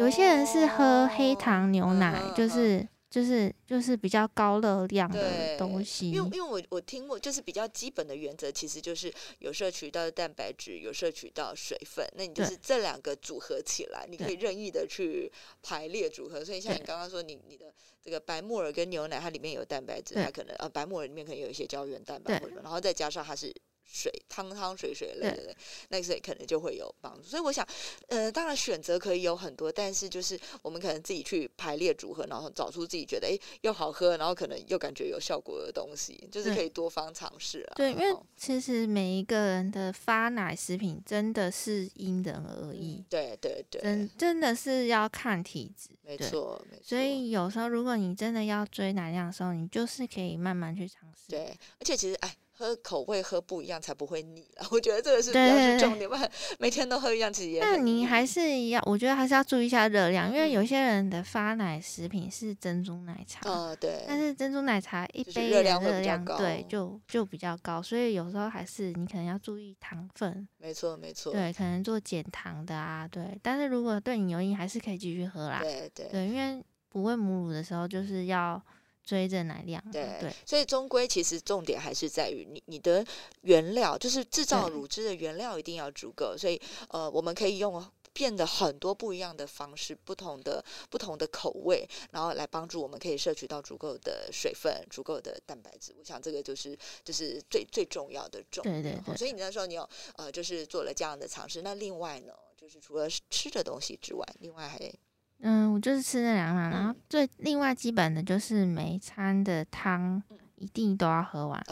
[0.00, 2.86] 有些人是喝黑糖牛奶，就是。
[3.10, 16.44] 就是就是比较高热量的东西，因为因为我我听过，就是比较基本的原则，其实就是有摄取到蛋白质，有摄取到水分，那你就是这两个组合起来，你可以任意的去排列组合。
[16.44, 23.52] 所以像你刚刚说，你你的这个白木耳跟牛奶，它里面有蛋白质，它可能呃白木耳里面可能有一些胶原蛋白，然后再加上它是。
[23.92, 25.54] 水汤汤水水类的，
[25.88, 27.28] 那所以可能就会有帮助。
[27.28, 27.66] 所以我想，
[28.06, 37.74] 呃，当然选择可以有很多，但是就是我们可能自己去排列组合，然后找出自己觉得哎又好喝，然后可能又感觉有效果的东西，就是可以多方尝试啊。
[37.74, 43.04] 对，因为其实每一个人的发奶食品真的是因人而异。
[43.10, 45.90] 对对对，真真的是要看体质。
[46.02, 46.84] 没错，没错。
[46.84, 51.28] 所以有时候如果你真的要追奶量的时候，你就是可以慢慢去尝试。
[51.28, 52.36] 对，而且其实哎。
[52.60, 56.18] 喝口味喝不一样才不会腻了， 我觉得这个是比较是重点嘛。
[56.58, 57.60] 每天都喝一样其实也。
[57.60, 63.40] 那你还是要，我觉得还是要注意一下热量，因为有些人的发奶食品是珍珠奶茶。
[63.48, 64.04] 哦，对。
[64.06, 65.82] 但是珍珠奶茶一杯热量
[66.36, 70.46] 对就就比较高，所以有时候还是你可能要注意糖分。
[70.58, 71.32] 没错，没错。
[71.32, 73.38] 对，可能做减糖的啊，对。
[73.42, 75.60] 但是如果对你有益，还是可以继续喝啦。
[75.62, 76.08] 对对。
[76.08, 78.62] 对，因为不喂母乳的时候就是要。
[79.04, 83.04] 追着奶量，对，所以终归其实重点还是在于你你的
[83.42, 86.36] 原料，就是制造乳汁的原料一定要足够。
[86.36, 95.94] 所以呃，我们可以用变得很多不一样的方式，不同的不同的口味，然后来帮助我们可以摄取到足够的水分、足够的蛋白质。
[95.98, 98.82] 我想这个就是就是最最重要的重点。
[98.82, 99.16] 对对对。
[99.16, 101.62] 所以你那时候你有呃，就是做了这样的尝试。
[101.62, 104.92] 那另外呢，就是除了吃的东西之外，另外还。
[105.42, 110.22] 嗯，我就是吃那两碗，然后最另外基本的就是每餐的汤
[110.56, 111.62] 一定都要喝完。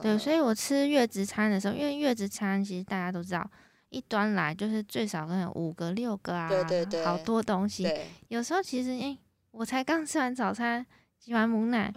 [0.00, 3.50] 对，所以我吃月子餐的时候，因为月子餐其实大家都知道，
[3.90, 7.86] 一端来就是最少可能五个六个啊，对对对，好多东西。
[8.28, 9.18] 有时候其实哎，
[9.50, 10.86] 我才刚吃完早餐，
[11.18, 11.92] 挤完母奶，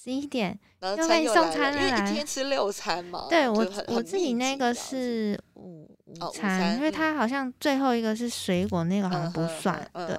[0.00, 0.56] 十一点
[0.96, 3.26] 又给你送餐了，因为一天吃六餐嘛。
[3.28, 9.84] 对我我自己那个是午午餐，因为它好像最后一个是水果，那个好像不算。
[9.92, 10.16] 对。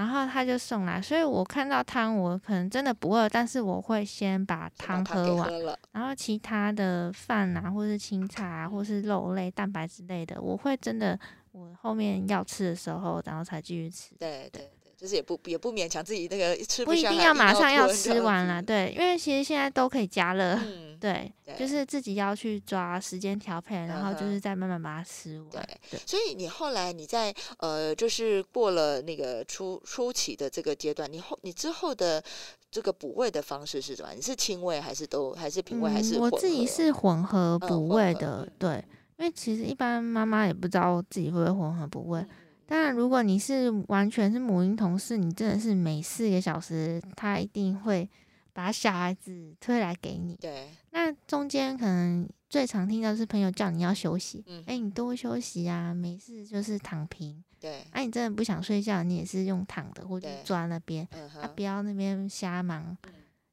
[0.00, 11.20] 然后他就送来，所以我看到汤，我可能真的不饿，但是我会先把汤喝完，然后其他的饭啊，或是青菜啊，或是肉类、蛋白之类的，我会真的
[11.52, 14.14] 我后面要吃的时候，然后才继续吃。
[14.18, 14.70] 对对。
[15.00, 20.58] 就是也不也不勉强自己那个吃不一定要马上要吃完了，对，因为其实现在都可以加热，
[21.00, 25.66] 对，就是自己要去抓时间调配，然后就是再慢慢把它吃完。
[25.90, 32.22] 对，所以你后来你在呃，就是过了那个初初期的这个阶段，你后你之后的
[32.70, 34.12] 这个补位的方式是什么？
[34.14, 36.18] 你是清胃还是都还是平胃还是？
[36.18, 38.84] 我自己是混合补胃的，对，
[39.16, 42.22] 因为其实一般妈妈也不知道自己会不会混合补胃。
[42.70, 48.08] 当然，如果你是完全是母婴同事，你真的是每四个小时，他一定会
[48.52, 50.36] 把小孩子推来给你。
[50.36, 57.42] 对，那中间可能最常听到是朋友叫你要休息，哎，你多休息啊，没事就是躺平。
[57.58, 61.04] 对，哎，你真的不想睡觉，你也是用躺的，或者坐在那边，
[61.42, 62.96] 啊，不要那边瞎忙。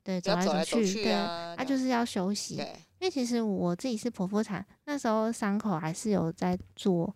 [0.04, 1.12] 对，走来走去，对，
[1.58, 2.56] 他就是要休息。
[3.00, 7.14] 因为其实我自己是剖腹产，那时候伤口还是有在做，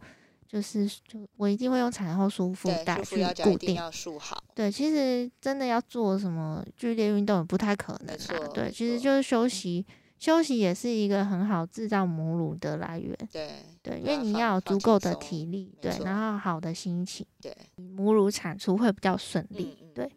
[0.52, 4.44] 就是就我一定会用产后束缚带去固定，要束好。
[4.54, 8.50] 对，其实真的要做什么剧烈运动也不太可能啊。
[8.54, 9.86] 对，其实就是休息。
[10.20, 13.18] 休息也是一个很好制造母乳的来源。
[13.32, 13.50] 对
[13.82, 19.78] 对，因为你要有足够的体力，对，然后好的心情，对，母乳产出会比较顺利。
[19.96, 20.12] 对，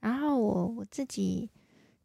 [0.00, 1.48] 然后我我自己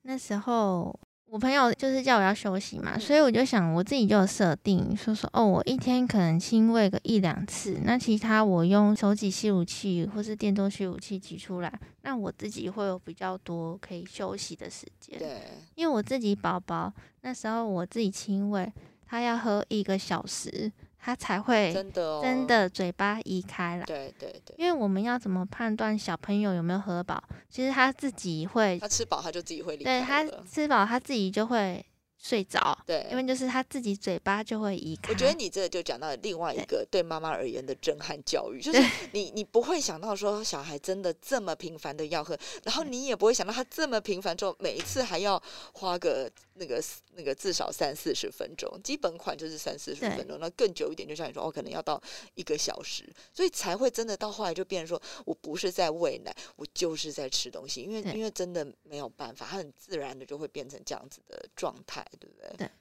[0.04, 0.98] 那时候。
[1.30, 15.20] 我朋友就是叫我要休息嘛，所以我就想我自己就有设定，说说哦，我一天可能亲喂个一两次，那其他我用手挤吸乳器或是电动吸乳器挤出来，那我自己会有比较多可以休息的时间。
[15.20, 15.42] 对，
[15.76, 18.72] 因为我自己宝宝那时候我自己亲喂，
[19.06, 20.72] 他要喝一个小时。
[21.08, 23.86] 他才会真的真的嘴巴移开来。
[23.86, 27.24] 对对对，因为我们要怎么判断小朋友有没有喝饱？
[27.50, 30.02] 其实他自己会，他吃饱他就自己会离开。
[30.02, 31.86] 对他吃饱他自己就会。
[32.18, 35.12] 睡着，对，因为就是他自己嘴巴就会移开。
[35.12, 45.42] 我觉得你这就讲到另外一个对妈妈而言的震撼教育，就是你你不会想到说小孩真的这么频繁的要喝，然后你也不会想到他这么频繁之后，每一次还要
[45.74, 52.02] 花个那个那个至少三四十分钟，基本款就是三四十分钟，那更久一点，就像你说哦，可能要到
[52.34, 62.04] 一个小时，所以才会真的到后来就变成说我不是在喂奶，我就是在吃东西，因为因为真的没有办法，他很自然的就会变成这样子的状态。
[62.20, 62.58] 对不对？
[62.58, 62.72] 对，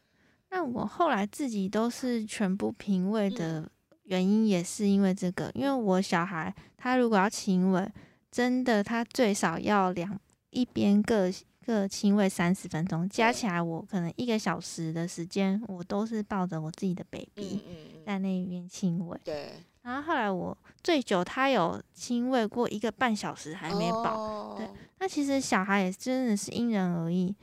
[0.50, 3.68] 那我后来自己都是全部平位的
[4.04, 5.50] 原因，也是因为这个。
[5.54, 7.92] 因为我小孩他如果要亲吻，
[8.30, 10.18] 真的他最少要两
[10.50, 11.30] 一边各
[11.64, 17.60] 各亲喂三十分钟，加起来我可能一个小时的时间，我都是抱着我自己的 baby
[18.06, 19.18] 在那边亲喂。
[19.24, 24.54] 对，然后后来我最久他有亲喂过一个半小时还没饱。
[24.56, 24.68] 对，
[25.00, 27.34] 那其实小孩也真的是因人而异。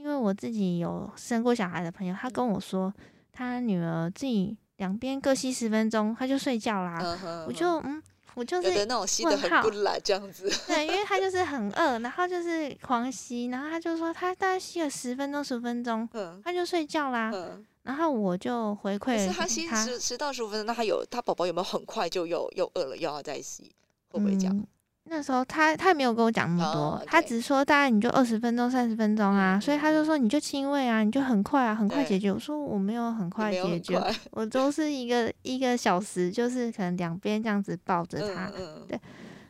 [0.00, 2.90] 因为我自己有生过小孩的朋友，他跟我说，
[3.30, 7.44] 他女儿自己两边各吸十分钟，他就睡觉啦。
[7.46, 10.50] 我就嗯，我就是那种吸的很不懒这样子。
[10.66, 16.08] 对，因为他就是很饿，然后就是狂吸，然后他就说他大概吸了十分钟、十五分钟，
[16.42, 17.30] 他就睡觉啦。
[17.82, 23.70] 然后我就回馈他吸十十到十五分钟，那他有他宝宝有没有很快就又又饿了，又要再吸？
[24.10, 24.66] 会不会这样？
[25.04, 32.30] 那时候他他也没有跟我讲那么多，他只是说大概你就二十分钟三十分钟啊，所以他就说你就亲喂啊，你就很快啊，很快解决。
[32.30, 38.52] 我说我没有很快解决，我 都是一个一个小时，就是可能两边这样子抱着他，
[38.86, 39.00] 对。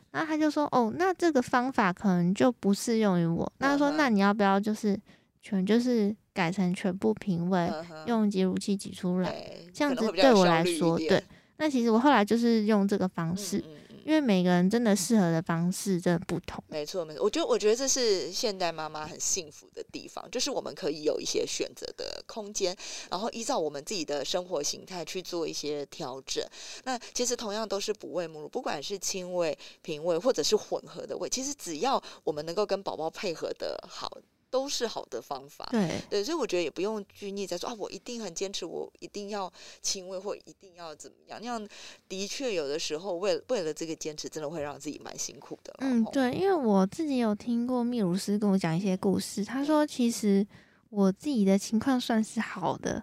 [0.09, 3.49] 然后他就说哦，那这个方法可能就不适用于我。
[3.59, 4.99] 那他说那你要不要就是
[5.41, 7.71] 全就是改成全部平位，
[8.07, 9.31] 用挤乳器挤出来，
[9.71, 11.23] 这样子对我来说对。
[11.57, 13.63] 那其实我后来就是用这个方式。
[14.05, 16.63] 因为每个人真的适合的方式真的不同。
[16.67, 17.23] 没错，没错。
[17.23, 22.75] 我觉得，我觉得这是现代妈妈很幸福的地方，就是我们可以有一些选择的空间，
[23.09, 26.43] 然后依照我们自己的生活形态去做一些调整。
[26.83, 34.17] 那其实同样都是哺喂母乳，不管是亲喂、平喂，或者是混合的喂，其实只要我们能够跟宝宝配合的好。
[34.51, 35.89] 都是好的方法，对。
[36.09, 41.67] 对，所以我觉得也不用拘泥在说啊，我一定很坚持，我一定要亲喂或一定要怎么样，那样
[42.09, 45.73] 的确有的时候为为了这个坚持，真的会让自己蛮辛苦的。
[45.79, 50.45] 嗯，对，因为我自己有听过泌乳师跟我讲一些故事，他说其实
[50.89, 53.01] 我自己的情况算是好的，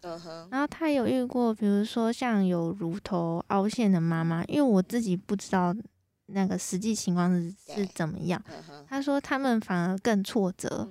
[0.51, 5.75] 然后他有遇过，比如说像有乳头凹陷的妈妈，因为我自己不知道
[6.27, 8.43] 那个实际情况是是怎么样，
[8.87, 10.87] 他说他们反而更挫折。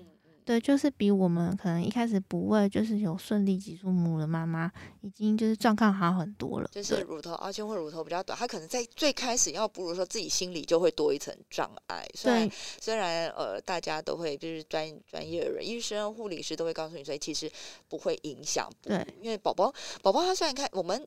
[0.48, 6.70] 对，就是比我们可能一开始不喂，就是有顺利挤出母的妈妈，已经就是状况好很多了。
[6.72, 12.08] 就是乳头凹陷或乳头比较短，她可能在最开始要哺乳的时候，自己心里就会多一层障碍。
[12.14, 17.52] 虽然虽然呃，大家都会就是专专业的人，医生、护理师都会告诉你所以，其实
[17.90, 18.72] 不会影响。
[18.82, 19.70] 对，因为宝宝
[20.02, 21.06] 宝宝他虽然看我们。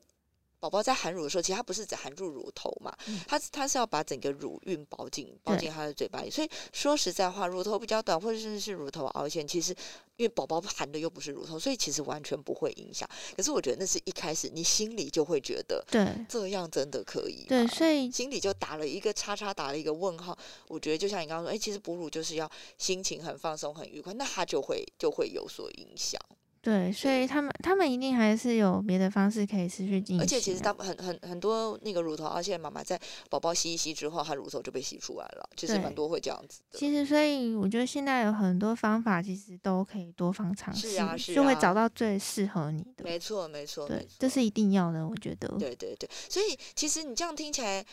[0.61, 2.95] 宝宝在含乳的时候，其实他不是只含住乳头嘛，
[3.27, 6.29] 他他是要把整个乳晕包进包进他的嘴巴里。
[6.29, 9.71] 所以说实在话，乳头比较短，或者甚至是乳头凹陷，其实
[10.17, 13.09] 因为宝宝含的又不是乳头，所以其实完全不会影响。
[13.35, 20.37] 可是我觉得那是一开始你心里就会觉得，对，这样真的可以，对，所以心里就打了一个叉叉，打了一个问号。
[20.67, 22.47] 我觉得就像你刚刚说，哎，其实哺乳就是要
[22.77, 26.21] 心情很放松、很愉快，那他就会就会有所影响。
[26.61, 30.19] 对，所以他们他们一定还是有别的方式可以持续进行。
[30.21, 32.99] 而且其实大很很很多那个乳头，而且妈妈在
[33.31, 36.77] 宝宝吸一吸之后，它乳头就被吸出来了，其实蛮多会这样子的。
[36.77, 43.03] 其实，所以我觉得现在有很多方法，其实都可以多方尝试，是就会找到最适合你的。
[43.03, 45.47] 没错，没错，对，这是一定要的，我觉得。
[45.57, 47.83] 对对对，所以其实你这样听起来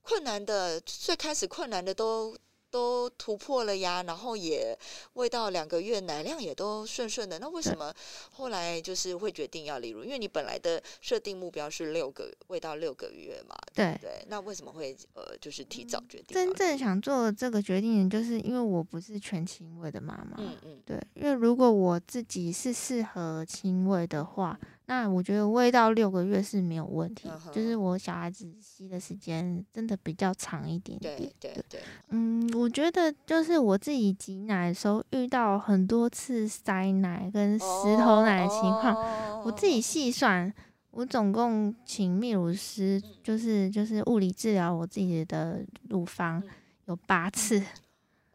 [0.00, 2.34] 困难的，最开始困难的都。
[2.70, 4.78] 都突破了呀，然后也
[5.14, 7.38] 喂到两个月，奶量也都顺顺的。
[7.38, 7.92] 那为什么
[8.30, 10.04] 后来就是会决定要离乳？
[10.04, 14.24] 因为你本来的设定目标是六个喂到六个月嘛，对对。
[14.28, 16.34] 那为什么会呃就是提早决定？
[16.34, 20.36] 真正想做这个决定，就是因为我不是全亲喂的妈妈。
[20.38, 21.00] 嗯嗯，对。
[21.14, 24.58] 因为如果我自己是适合亲喂的话。
[24.90, 31.14] 那我觉得喂到六个月是没有问题，就是我小孩子吸的时间真的比较长一点点。
[31.14, 31.80] 对对对。
[32.08, 37.66] 嗯，我觉得就是我自己挤奶的时候遇到很多次塞奶跟石
[37.98, 38.96] 头奶的情况，
[39.44, 40.50] 我自己细算，
[40.92, 46.42] 我总共请泌乳师就是就是物理治疗我自己的乳房
[46.86, 47.62] 有八次。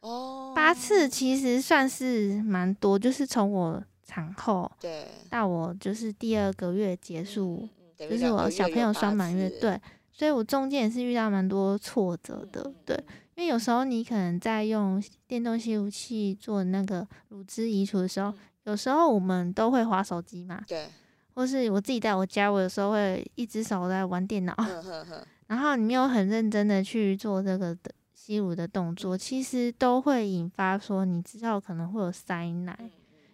[0.01, 0.53] 哦。
[0.55, 3.83] 八次其实算是蛮多，就是从我。
[4.03, 9.79] 产后，对，到我就是第二个月结束，就是我小朋友双满月，对，
[10.11, 12.95] 所以我中间也是遇到蛮多挫折的，对，
[13.35, 18.33] 因为有时候你可能在用电动吸乳器做那个乳汁移除的时候，
[18.65, 20.87] 有时候我们都会划手机嘛，对，
[21.33, 24.55] 或是我自己在我家，我有时候会一只手在玩电脑，
[25.47, 32.77] 然后你没有很认真的去做这个的吸乳的动作，其实都会引发说你之后可能会有塞奶。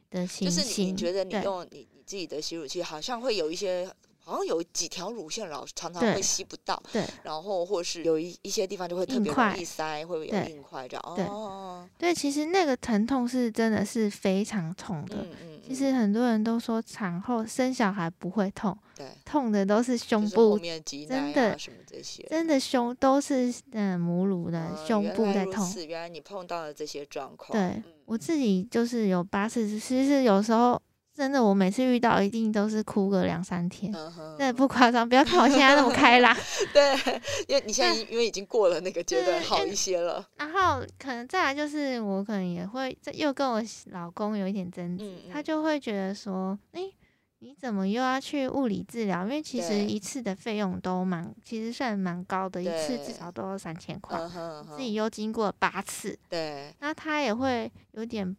[0.10, 3.89] 的就是你，你觉得你用你你自己的吸乳器，好像会有一些，
[4.30, 11.04] 好像有几条乳腺老常常会吸不到，对，然后或是有一一些地方就会特别容易塞，会有硬块这样。
[11.06, 15.18] 哦，对，其实那个疼痛是真的是非常痛的。
[15.18, 15.62] 嗯嗯。
[15.68, 25.68] 其实很多人都说产后生小孩不会痛，对，痛的都是胸部，真的什么这些，真的胸都是嗯母乳的胸部在痛。
[25.88, 27.52] 原来你碰到了这些状况。
[27.52, 30.82] 对我自己就是有八次，其实有时候。
[31.20, 33.93] 真的，我每次遇到一定都是哭个两三天，
[34.38, 35.07] 对，不夸张。
[35.07, 36.34] 不要看我现在那么开朗，
[36.74, 36.95] 对，
[37.45, 40.26] 因为你现在因为已经过了那个阶段，好一些了。
[40.38, 43.61] 然后可能再来就是，我可能也会又跟我
[43.91, 46.84] 老公有一点争执，他就会觉得说，哎，
[47.39, 49.24] 你怎么又要去物理治疗？
[49.24, 54.17] 因为其实一次的费用都蛮，其实算蛮高的，一次至少都要三千块，
[54.74, 58.38] 自己又经过八次，对，那他也会有点。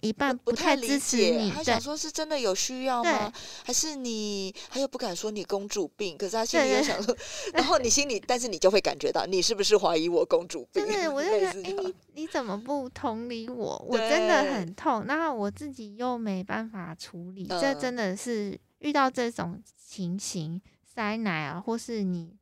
[0.00, 3.32] 一半不太支持你，他想说是真的有需要吗？
[3.62, 7.16] 还是你他又不敢说你公主病，可是他心里又想说，
[7.52, 10.84] 然后你心里，但是你就会感觉到你是不是怀疑我公主病？
[10.84, 13.84] 就是我就觉得，哎，你你怎么不同理我？
[13.88, 22.36] 我真的很痛，然后我自己又没办法处理，这真的是遇到这种情形塞奶啊，或是你。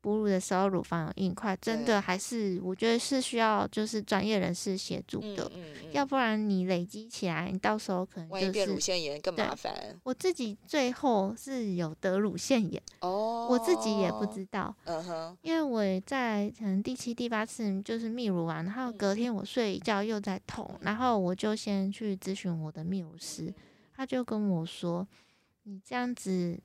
[0.00, 5.50] 哺乳的时候乳房有硬块，真的还是我觉得是需要就是专业人士协助的，
[5.92, 10.00] 要不然你累积起来，你到时候可能就是变乳腺炎更麻烦。
[10.02, 23.52] 我自己最后是有得乳腺炎，哦，我自己也不知道，嗯哼，因为我在可能第七、第八次就是泌乳完，然后隔天我睡一觉又在痛，然后我就先去咨询我的泌乳师，
[23.94, 25.06] 他就跟我说，
[25.64, 26.58] 你这样子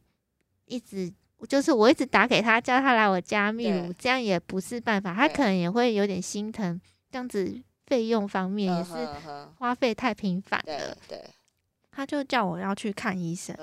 [0.65, 1.13] 一直。
[1.45, 5.13] 就是我一直打给他，叫他来我家泌乳，这样也不是办法。
[5.13, 6.79] 他可能也会有点心疼，
[7.11, 8.91] 这样子费用方面也是
[9.57, 10.97] 花费太频繁了。
[11.07, 11.23] 对，
[11.91, 13.55] 他就叫我要去看医生。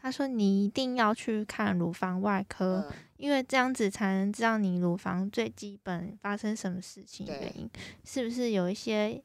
[0.00, 7.70] 他说你一定要去看乳房外科，因为这样子才能知道你乳房最基本发生什么事情原因，
[8.04, 9.22] 是不是有一些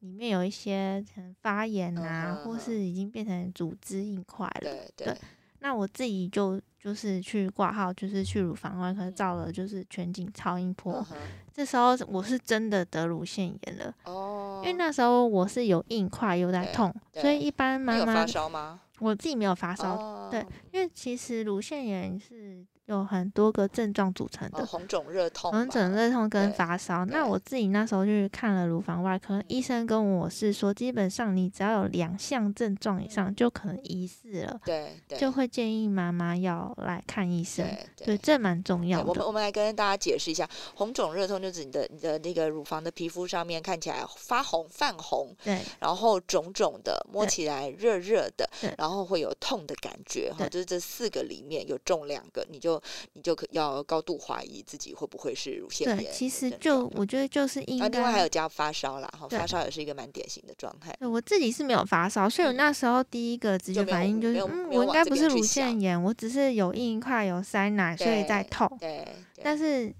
[0.00, 4.76] 里面有一些可能发炎啊，或是已经变成组织硬块了。
[4.94, 5.16] 对。
[5.60, 11.04] 那我自己就就是去挂号，就是去乳房外科照了，就是全景超音波。
[11.52, 18.80] 这时候我是真的得乳腺炎了哦，因为那时候我是有硬块又在痛，所以一般妈妈发烧吗？
[19.00, 22.64] 我自己没有发烧，对，因为其实乳腺炎是。
[22.88, 27.04] 有很多个症状组成的，红肿热痛，红肿热痛跟发烧。
[27.04, 37.68] 那我自己那时候去看了乳房外科医生，跟我是说，基本上你只要有两项症状以上，就可能疑似了，对，就会建议妈妈要来看医生。
[37.94, 39.04] 对，这蛮重要的。
[39.04, 52.80] 我们我们来跟大家解释一下，红肿热痛就是你的你的那个乳房的皮肤上面看起来发红泛红，对，然后肿肿的，摸起来热热的，然然后会有痛的感觉，哈，就是这四个里面有中两个，你就
[53.12, 55.98] 你就可要高度怀疑自己会不会是乳腺炎。
[55.98, 60.96] 对，其实就我觉得就是应该，另外还有加发烧啦，哈，发烧也是一个蛮典型的状态。
[60.98, 68.66] 对我自己是没有发烧，所以我那时候第一个直觉反应就是，嗯，我应该不是乳腺炎，我只是有硬块有塞奶，所以在痛。
[68.80, 69.06] 对，
[69.42, 69.92] 但是。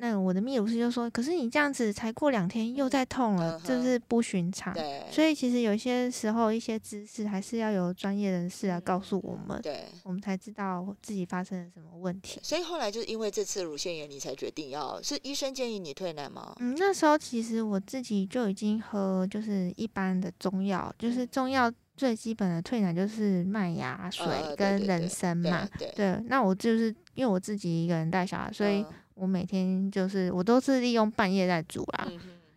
[0.00, 4.72] 那我的泌乳师就说：“可是你这样子才过两天又在痛了，这是不寻常。
[5.10, 12.38] 所以其实有些时候一些知识还是要有专业人士来告诉我们，对，我们才知道自己发生了什么问题。
[12.44, 16.54] 所以后来就是因为这次乳腺炎，你才决定要是医生建议你退奶吗？
[16.60, 24.24] 嗯，那时候其实我自己就已经喝就是一般的中药，就是中药最基本的退奶就是麦芽水
[24.56, 25.68] 跟人参嘛。
[25.96, 28.86] 对，那我就是因为我自己一个人带小孩，所以。
[29.18, 32.06] 我每天就是我都是利用半夜在煮啦，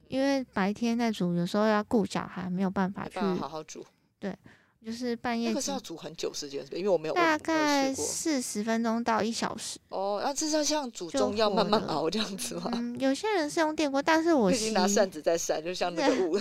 [0.08, 3.86] 因为白天在煮，有时候要顾小孩，没有办法去好好煮。
[4.20, 4.38] 对。
[4.84, 9.78] 就是半夜，那个是要煮很久时间，因为我没有大概四十分钟到一小时。
[9.90, 12.72] 哦，那这是像煮中药慢慢熬这样子吗？
[12.74, 16.40] 嗯，有些人是用电锅，但是我已经拿扇子在扇，就像那个 古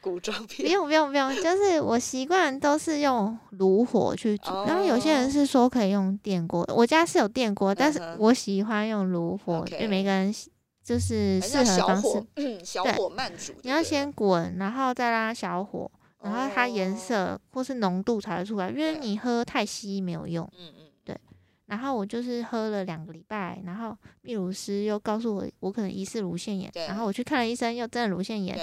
[0.00, 0.66] 古装片。
[0.66, 4.50] 不用不用不用，就是我习惯都是用炉火去煮。
[4.66, 10.34] 然后有些人是说可以用电锅，我家是有电锅，但是我喜欢用炉火，因为每个人
[10.82, 12.24] 就是适合方式。
[12.36, 13.52] 嗯，小火慢煮。
[13.60, 15.90] 你要先滚，然后再拉小火。
[16.22, 20.48] 然后它颜色或是浓度才会出来，因为你喝太稀没有用。
[20.56, 21.18] 嗯嗯，对。
[21.66, 28.58] 然后我就是喝了两个礼拜，然后泌乳师又告诉我我可能疑似乳腺炎，然后我去看了医生，又真的乳腺炎。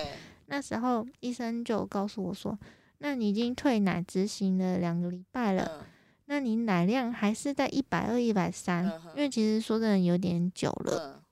[0.45, 2.57] 那时候医生就告诉我说
[2.99, 5.85] ：“那你已经退奶执行了两个礼拜了，
[6.25, 8.85] 那你奶量还是在一百二、一百三，
[9.15, 11.23] 因为其实说真的有点久了。”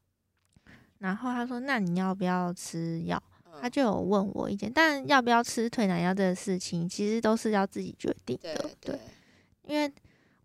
[1.00, 3.22] 然后他说：“那你要不要吃药？”
[3.62, 8.70] 他就有问我意见，但要不要吃退奶药这个事情，其实都是要自己决定的。
[8.80, 8.99] 对，
[9.64, 9.91] 因为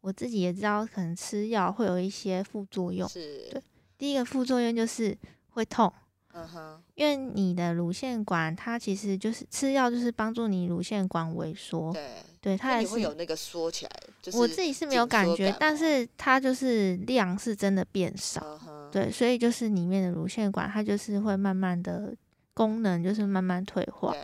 [0.00, 3.08] 我自己也知道，可能吃药会有一些副作用。
[3.08, 3.62] 是，对，
[3.96, 5.16] 第一个副作用就是
[5.50, 5.92] 会痛。
[6.34, 11.92] 嗯哼，因为你的乳腺管，它其实就是吃药，就是帮助你乳腺管萎缩。
[11.92, 12.08] 对，
[12.40, 13.90] 对，它也会有那个缩起来。
[14.32, 18.58] 我自己是没有感觉，但是它就是量是真的变少。
[18.90, 22.14] 对，所以就是里面的乳腺管，它就是会慢慢的。
[22.54, 24.14] 功能就是慢慢退化，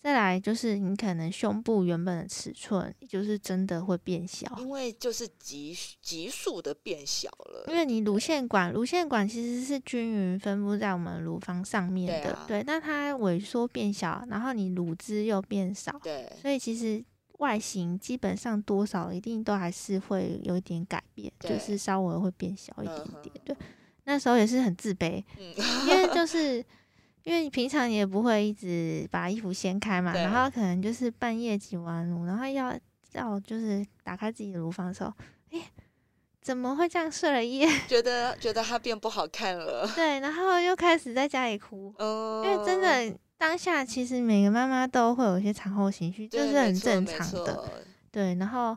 [0.00, 7.64] 再来就是你可能胸部原本的尺寸，就是真的会变小，因为就是急急速的变小了。
[7.66, 17.04] 因为你乳腺管，乳腺管其实是均匀分布在我们乳房上面的，对，那它萎缩变小，然后你乳汁又变少，对，所以其实
[17.38, 23.34] 外形基本上多少一定都还是会有一点改变，就是稍微会变小一点点。
[23.44, 23.56] 对，
[24.04, 26.64] 那时候也是很自卑，因为就是。
[27.26, 32.72] 因为你平常也不会一直把衣服掀开嘛，然后可能就是半夜挤完乳，然后要
[33.14, 35.12] 要就是打开自己的乳房的时候，
[35.50, 35.60] 哎，
[36.40, 37.68] 怎么会这样睡了一夜？
[37.88, 39.90] 觉得觉得它变不好看了。
[39.96, 47.64] 对，然后又开始在家里哭，因为真的当下其实每个妈妈都会有一些产后情绪，这是很正常的。
[48.12, 48.76] 对，然后。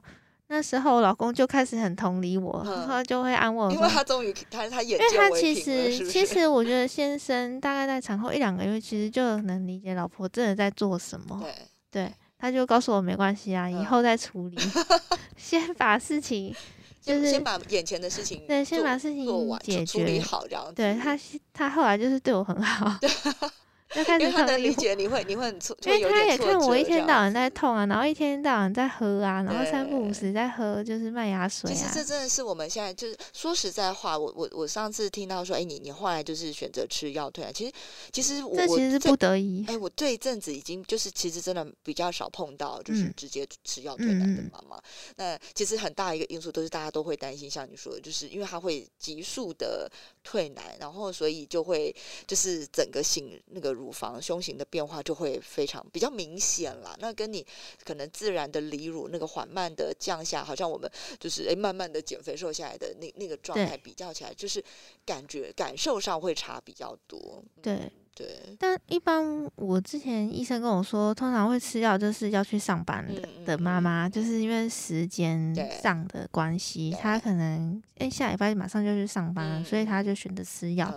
[0.52, 11.39] 那时候我老公就开始很同理我，然后就会安慰我，因为他终于他他眼，因为他其实其实我觉得 先生大概在产后一两个月，其实就能理解老婆真的在做什么。
[11.39, 11.54] 对，
[11.91, 14.58] 对，他就告诉我没关系啊，以后再处理，
[15.38, 16.54] 先把事情
[17.00, 19.26] 就是先把眼前的事情对，先把事情
[19.60, 20.74] 解决，处理好这样。
[20.74, 21.18] 对他，
[21.54, 22.91] 他后来就是对我很好。
[23.96, 31.74] 就开始他能理解你会你会很错，因为他也看我一天到晚在痛啊，然后一天到晚在喝啊，然后三不五时在喝就是麦芽水啊。
[31.74, 37.52] 其实这真的是我们现在就是说实在话，我我我上次听到说，哎，你你后来就是选择吃药退啊。
[37.52, 37.72] 其实
[38.12, 39.66] 其实我这其实是不得已。
[39.68, 44.80] 哎，我这一阵子已经就是其实真的比较少碰到就是直接吃药退奶的妈妈。
[45.16, 49.92] 那其实很大一个因素都是大家都会担心，像你说的，就是因为它会急速的
[50.24, 51.96] 退奶，然后所以就会
[52.28, 53.70] 就是整个型那个。
[53.80, 56.98] 乳房胸型的变化就会非常比较明显了。
[57.00, 57.46] 那跟你
[57.86, 64.62] 可能自然的离乳那个缓慢的降下，好像我们就是诶慢慢的减肥瘦下来的那那个状态比较起来，就是
[65.06, 67.42] 感觉感受上会差比较多。
[67.62, 67.90] 对。
[68.20, 68.28] 对，
[68.60, 80.94] 但一般我之前医生跟我说，通常会吃药就是要去上班的的妈妈，就是因为时间上的关系，她可能哎下礼拜马上就去上班，所以她就选择吃药。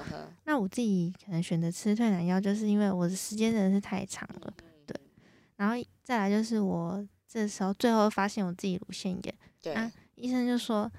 [0.46, 4.52] 那我自己可能选择吃退奶药，就是因为我的时间真的是太长了。
[4.84, 5.00] 对，
[5.54, 9.76] 然后再来就是我这时候最后发现我自己乳腺炎，对，
[10.16, 10.90] 医生就说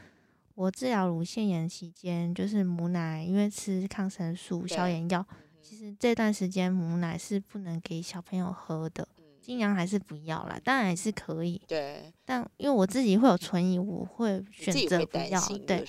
[0.56, 5.26] 我治疗乳腺炎期间，就是母奶因为吃抗生素消炎药。
[5.64, 9.08] 其实这段时间母奶是不能给小朋友喝的，
[9.42, 11.62] 尽量还是不要啦，当然也是可以。
[11.68, 15.42] 对，但因为我自己会有存疑，我会选择不要。
[15.66, 15.86] 对。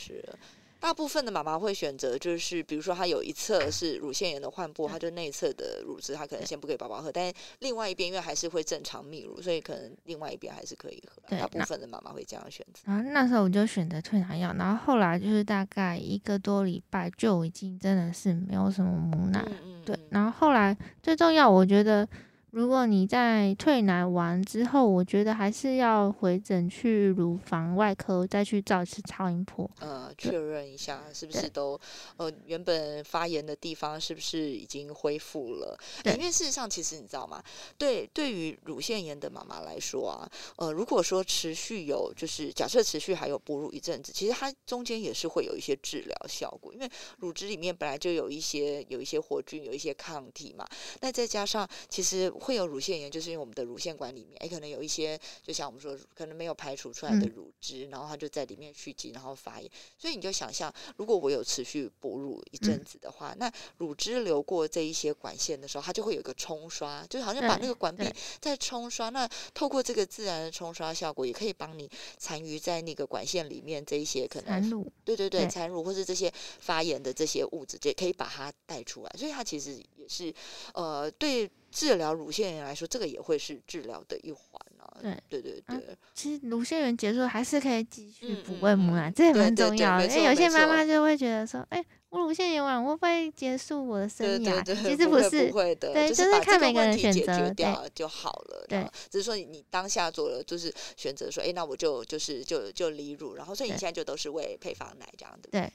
[0.84, 11.22] 大部分的妈妈会选择，就是比如说，她有一侧是乳腺炎的患部，她就内侧的乳汁，她可能先不给宝宝喝，但另外一边因为还是会正常泌乳，所以可能另外一边还是可以喝。
[11.38, 12.82] 大部分的妈妈会这样选择。
[12.84, 19.42] 然后那时候我就选择退奶药，然后后来就是大概一个多礼拜就已经真的是没有什么母奶。
[19.86, 22.06] 对，然后后来最重要，我觉得。
[22.54, 31.76] 如果你在退奶完之后，我觉得还是要回诊去乳房外科再去照一次超音波，呃，确认一下是不是都
[32.16, 35.76] 呃原本发炎的地方是不是已经恢复了？
[36.04, 37.42] 因为事实上，其实你知道吗？
[37.76, 46.88] 对，对于乳腺炎的妈妈来说啊，呃，如果说持续有就是假设持续还有哺乳一阵子，其实它中间也是会有一些治疗效果，因为
[47.18, 50.64] 乳汁里面本来就有一些有一些活菌，有一些抗体嘛，
[51.00, 52.32] 那再加上其实。
[52.44, 59.70] 会有乳腺炎，就是因为我们的乳腺管里面，哎，可能有一些，就像我们说，可能没有排除出来的乳汁，然后它就在里面蓄积，然后发炎。
[59.98, 68.06] 所以你就想象，如果我有持续哺乳一阵子的话，那乳汁流过这一些管线的时候，它就会有一个冲刷，就好像把那个管壁
[68.40, 69.08] 在冲刷。
[69.08, 79.10] 那透过这个自然的冲刷效果，也可以帮你残余在那个管线里面这一些可能，对对对，残乳或是这些发炎的这些物质，也可以把它带出来。
[79.18, 80.34] 所以它其实也是，
[80.74, 81.50] 呃，对。
[81.74, 84.40] 治疗乳腺炎来说，这个也会是治疗的一环
[84.78, 84.86] 啊。
[85.28, 90.06] 对对对对，其实乳腺炎结束还是可以继续补喂母奶，这也蛮重要的。
[90.06, 94.64] 因为有些妈妈就会觉得说，哎，我乳腺炎完会不会结束我的生涯？
[94.64, 98.64] 其实不是，不会的，对，就是看每个人选择掉就好了。
[98.68, 105.48] 对，只是说你当下做了，就是选择说，哎，那我就就是就就离乳，然后所以你现在就都是喂配方奶这样的。
[105.50, 105.72] 对。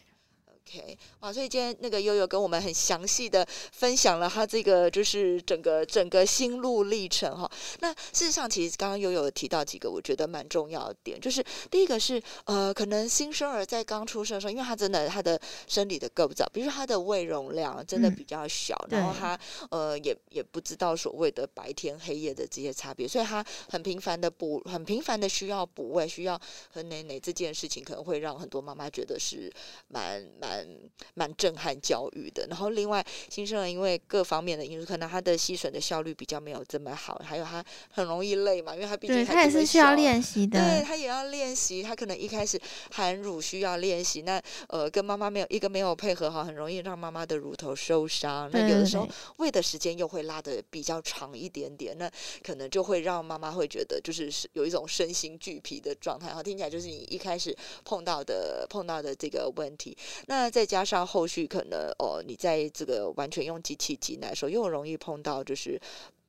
[0.67, 1.33] OK，哇！
[1.33, 7.49] 所以今天那个悠悠跟我们很详细的分享了他这个就是整个整个心路历程哈。
[7.79, 19.39] 那事实上，其实刚刚悠悠提到几个我觉得蛮重要的点，就是第一个是呃，可能新生儿在刚出生的时候，因为他真的他的生理的构造，比如说他的胃容量真的比较小，然后他
[19.71, 26.39] 呃也也不知道所谓的白天黑夜的这些差别，所以他很频繁的补，很频繁的需要补喂，需要
[26.71, 29.51] 喝奶奶这件事情，可能会让很多妈妈觉得是
[29.87, 30.58] 蛮蛮。
[30.67, 32.45] 嗯，蛮震撼教育的。
[32.47, 40.59] 然后另外，新生儿因为各方面的因素，可能他的吸吮的效率比较没有这么好，还有他很容易累嘛，因为他毕竟他也是需要练习的。
[40.59, 42.59] 对他也要练习，他可能一开始
[42.91, 48.49] 含乳需要练习，那呃跟妈妈没有一个没有配合好，很容易让妈妈的乳头受伤。
[48.53, 49.07] 那有的时候
[49.37, 52.09] 喂的时间又会拉的比较长一点点，那
[52.43, 56.27] 可能就会让妈妈会觉得就是有一种身心俱疲的状态。
[56.27, 59.97] 然后听起来就是你一开始碰到的碰到的这个问题。
[60.27, 65.77] 那那再加上后续可能哦，你在这个完全用机器挤奶的时候，又容易碰到就是。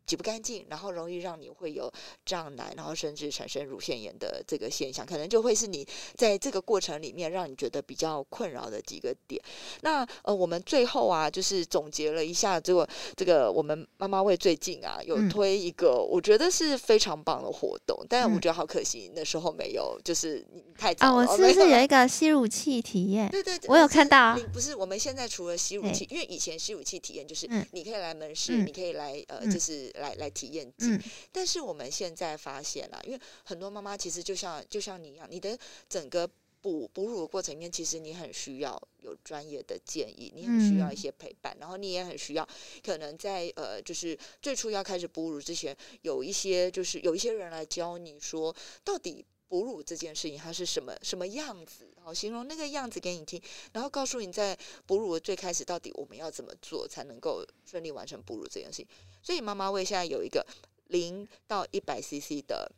[0.06, 1.88] 洗不干净，然后容易让你会有
[2.24, 5.86] 胀奶，然后甚至产生乳腺炎的这个现象，可能就会是你
[6.16, 9.40] 在这个过程里面让你觉得比较困扰的几个点。
[9.82, 20.44] 那呃，我们最后啊，就是总结了一下这个这个我们妈妈会最近啊有推一个我觉得是非常棒的活动，但我觉得好可惜那时候没有，就是
[20.76, 21.06] 太早。
[21.06, 23.30] 啊，我是不是有一个吸乳器体验？
[23.30, 24.36] 对对，我有看到。
[24.52, 29.89] 不是，我们现在除了吸乳器，因为以前吸乳器体验就是你可以来门市，你可以来呃，就是。
[29.94, 31.00] 来来体验，嗯，
[31.32, 36.28] 但是我们现在发现了，因为很多妈妈其实就像就像你一样，你的整个
[36.60, 42.46] 哺哺乳的过程里面，其实你很需要有专业的建议，你很需要一些陪伴，然后你也很需要，
[42.84, 51.90] 可能在呃，就是最初要开始哺乳之前，有一些就是有一些人来教你说，到底哺乳这件事情它是什么什么样子。
[51.96, 53.42] 然后，形容那个样子给你听，
[53.72, 58.86] 然后告诉你在哺乳的最开始到底我们要怎么做才能够顺利完成哺乳这件事情。
[59.22, 60.46] 所以妈妈喂现在有一个
[60.86, 62.72] 零到一百 CC 的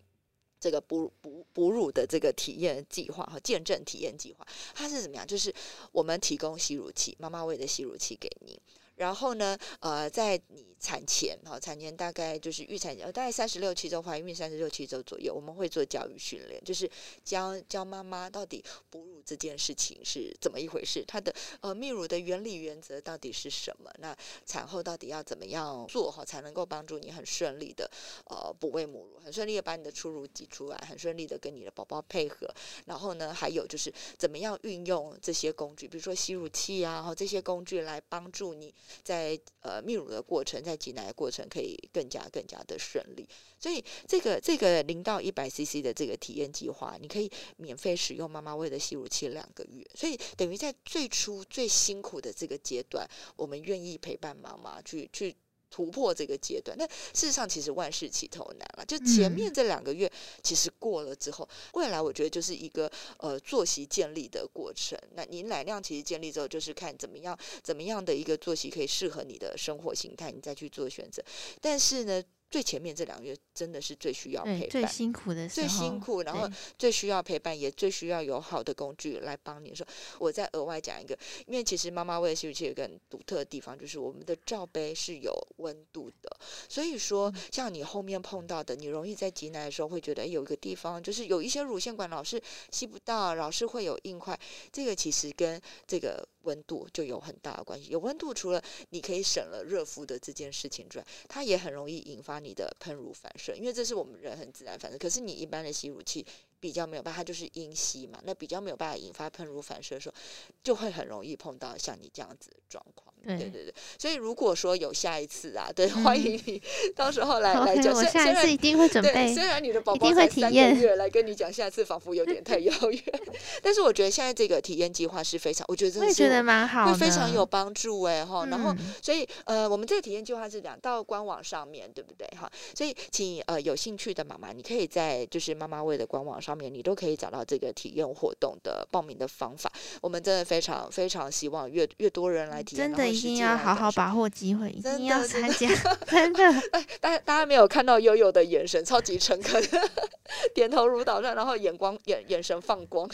[0.59, 5.27] 这个哺哺哺乳的这个体验计划和见证体验计划，它是怎么样？
[5.27, 5.55] 就是
[5.93, 8.61] 我们提供吸乳器，妈妈喂的吸乳器给你。
[9.03, 16.89] 然后呢，呃，在你产前，哈，产前大概就是预产，呃，大概三十六七周怀孕，三十六七周左右，我们会做教育训练，就是
[17.25, 23.91] 教教妈妈到底哺乳这件事情是怎么一回事，它的呃泌乳的原理原则到底是什么？
[23.99, 27.91] 那产后到底要怎么样做哈，才能够帮助你很顺利的
[28.31, 32.49] 呃哺喂母乳，很顺利的把你的初乳挤出来，很顺利的跟你的宝宝配合。
[32.87, 38.73] 然后呢，还有就是怎么样运用这些工具，比如说吸乳器啊，这些工具来帮助你。
[39.03, 43.29] 在呃泌乳的过程，在挤奶的过程可以更加更加的顺利，
[43.59, 55.35] 所以这个这个零到一百 CC 的这个体验计划，你可以免费使用妈妈喂的吸乳器两个月，所以等于在最初最辛苦的这个阶段，我们愿意陪伴妈妈去去。
[55.73, 56.77] 突破这个阶段。
[56.79, 58.85] 那事实上，其实万事起头难了。
[58.85, 60.09] 就前面这两个月，
[60.43, 64.97] 其实过了之后，未来我觉得就是一个呃作息建立的过程。
[65.15, 71.21] 那你奶量其实建立之后，就是看怎么样怎么样的一个作息可以适合你的生活形态，你再去做选择。
[71.61, 72.23] 但是呢。
[72.53, 76.47] 最前面这两个月真的是最需要陪伴、最辛苦的时候，最辛苦，然后
[76.79, 79.75] 最需要陪伴，也最需要有好的工具来帮你。
[79.75, 79.87] 说，
[80.19, 86.37] 我再额外讲一个，因为其实妈妈喂吸器有一个很独特的地方，就是我们的罩杯是有温度的，
[86.69, 92.39] 所以说像你后面碰到的，你容易在挤奶的时候会觉得有一个地方就是有一些乳腺管老是
[92.71, 94.39] 吸不到，老是会有硬块，
[94.71, 96.29] 这个其实跟这个。
[96.45, 97.91] 温度就有很大的关系。
[97.91, 104.99] 有温度，除了你可以省了热敷的这件事情之外，它也很容易引发你的喷乳反射，因为这是我们人很自然反射。
[104.99, 106.25] 可是你一般的吸乳器。
[106.63, 110.15] 比较没有办法，它就是阴吸嘛，那比较没有办法引发喷乳反射的时候，
[110.63, 113.12] 就会很容易碰到像你这样子的状况。
[113.27, 116.63] 对对对，所以如果说有下一次啊，对，欢迎你
[116.95, 117.93] 到时候来来讲。
[117.93, 119.35] 我下一次一定会准备。
[119.35, 123.03] 虽然你的宝宝才三个月，来跟你讲下次仿佛有点太遥远，
[123.61, 128.47] 但是我觉得现在这个体验计划是非常，我觉得真的是觉得蛮好，会非常有帮助哎哈。
[128.47, 132.51] 然后，所以呃，我们这个体验计划是讲到官网上面对不对哈？
[132.75, 137.33] 所以请呃有兴趣的妈妈，你可以在就是妈妈味的官网上面，你都可以找。
[137.33, 145.69] 到这个体验活动的报名的方法，我们真的非常非常希望越越多人来体验，真的一定要好好把握机会，一定要参加，
[146.07, 146.45] 真的。
[146.73, 149.63] 哎，大家大家没有看到悠悠的眼神，超级诚恳，
[150.55, 153.09] 点头如捣蒜，然后眼光眼眼神放光，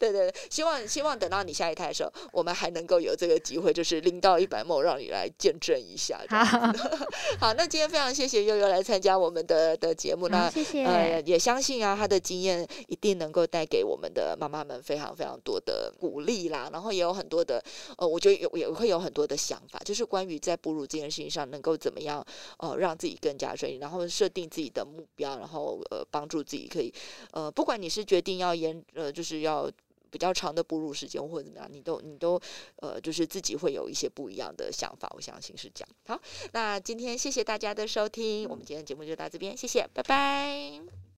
[0.00, 6.20] 对对对，希望希望等到你下一胎的时候，我们还能够有这个机会，就是拎到一百梦，让你来见证一下。
[6.28, 6.72] 好，
[7.38, 13.20] 好，那今天非常谢谢悠悠来参加我们的的节目，那谢谢，呃，也相信啊，他的经验一定。
[13.20, 17.62] 能够带给我们的妈妈们非常非常多的鼓励啦，然后也有很多的
[17.98, 22.24] 呃，我觉得有也会有很多的想法，就是关于在哺乳这件事情上能够怎么样
[22.58, 26.92] 呃让自己更加顺利，然后设定自己的目标，然后呃帮助自己可以
[27.32, 29.70] 呃不管你是决定要延呃就是要
[30.10, 32.38] 比较长的哺乳时间或者怎么样，你都你都
[32.76, 35.88] 呃就是自己会有一些不一样的想法，我相信是这样。
[36.06, 36.20] 好，
[36.52, 41.00] 那今天谢谢大家的收听，我们今天节目就到这边，谢谢，拜拜。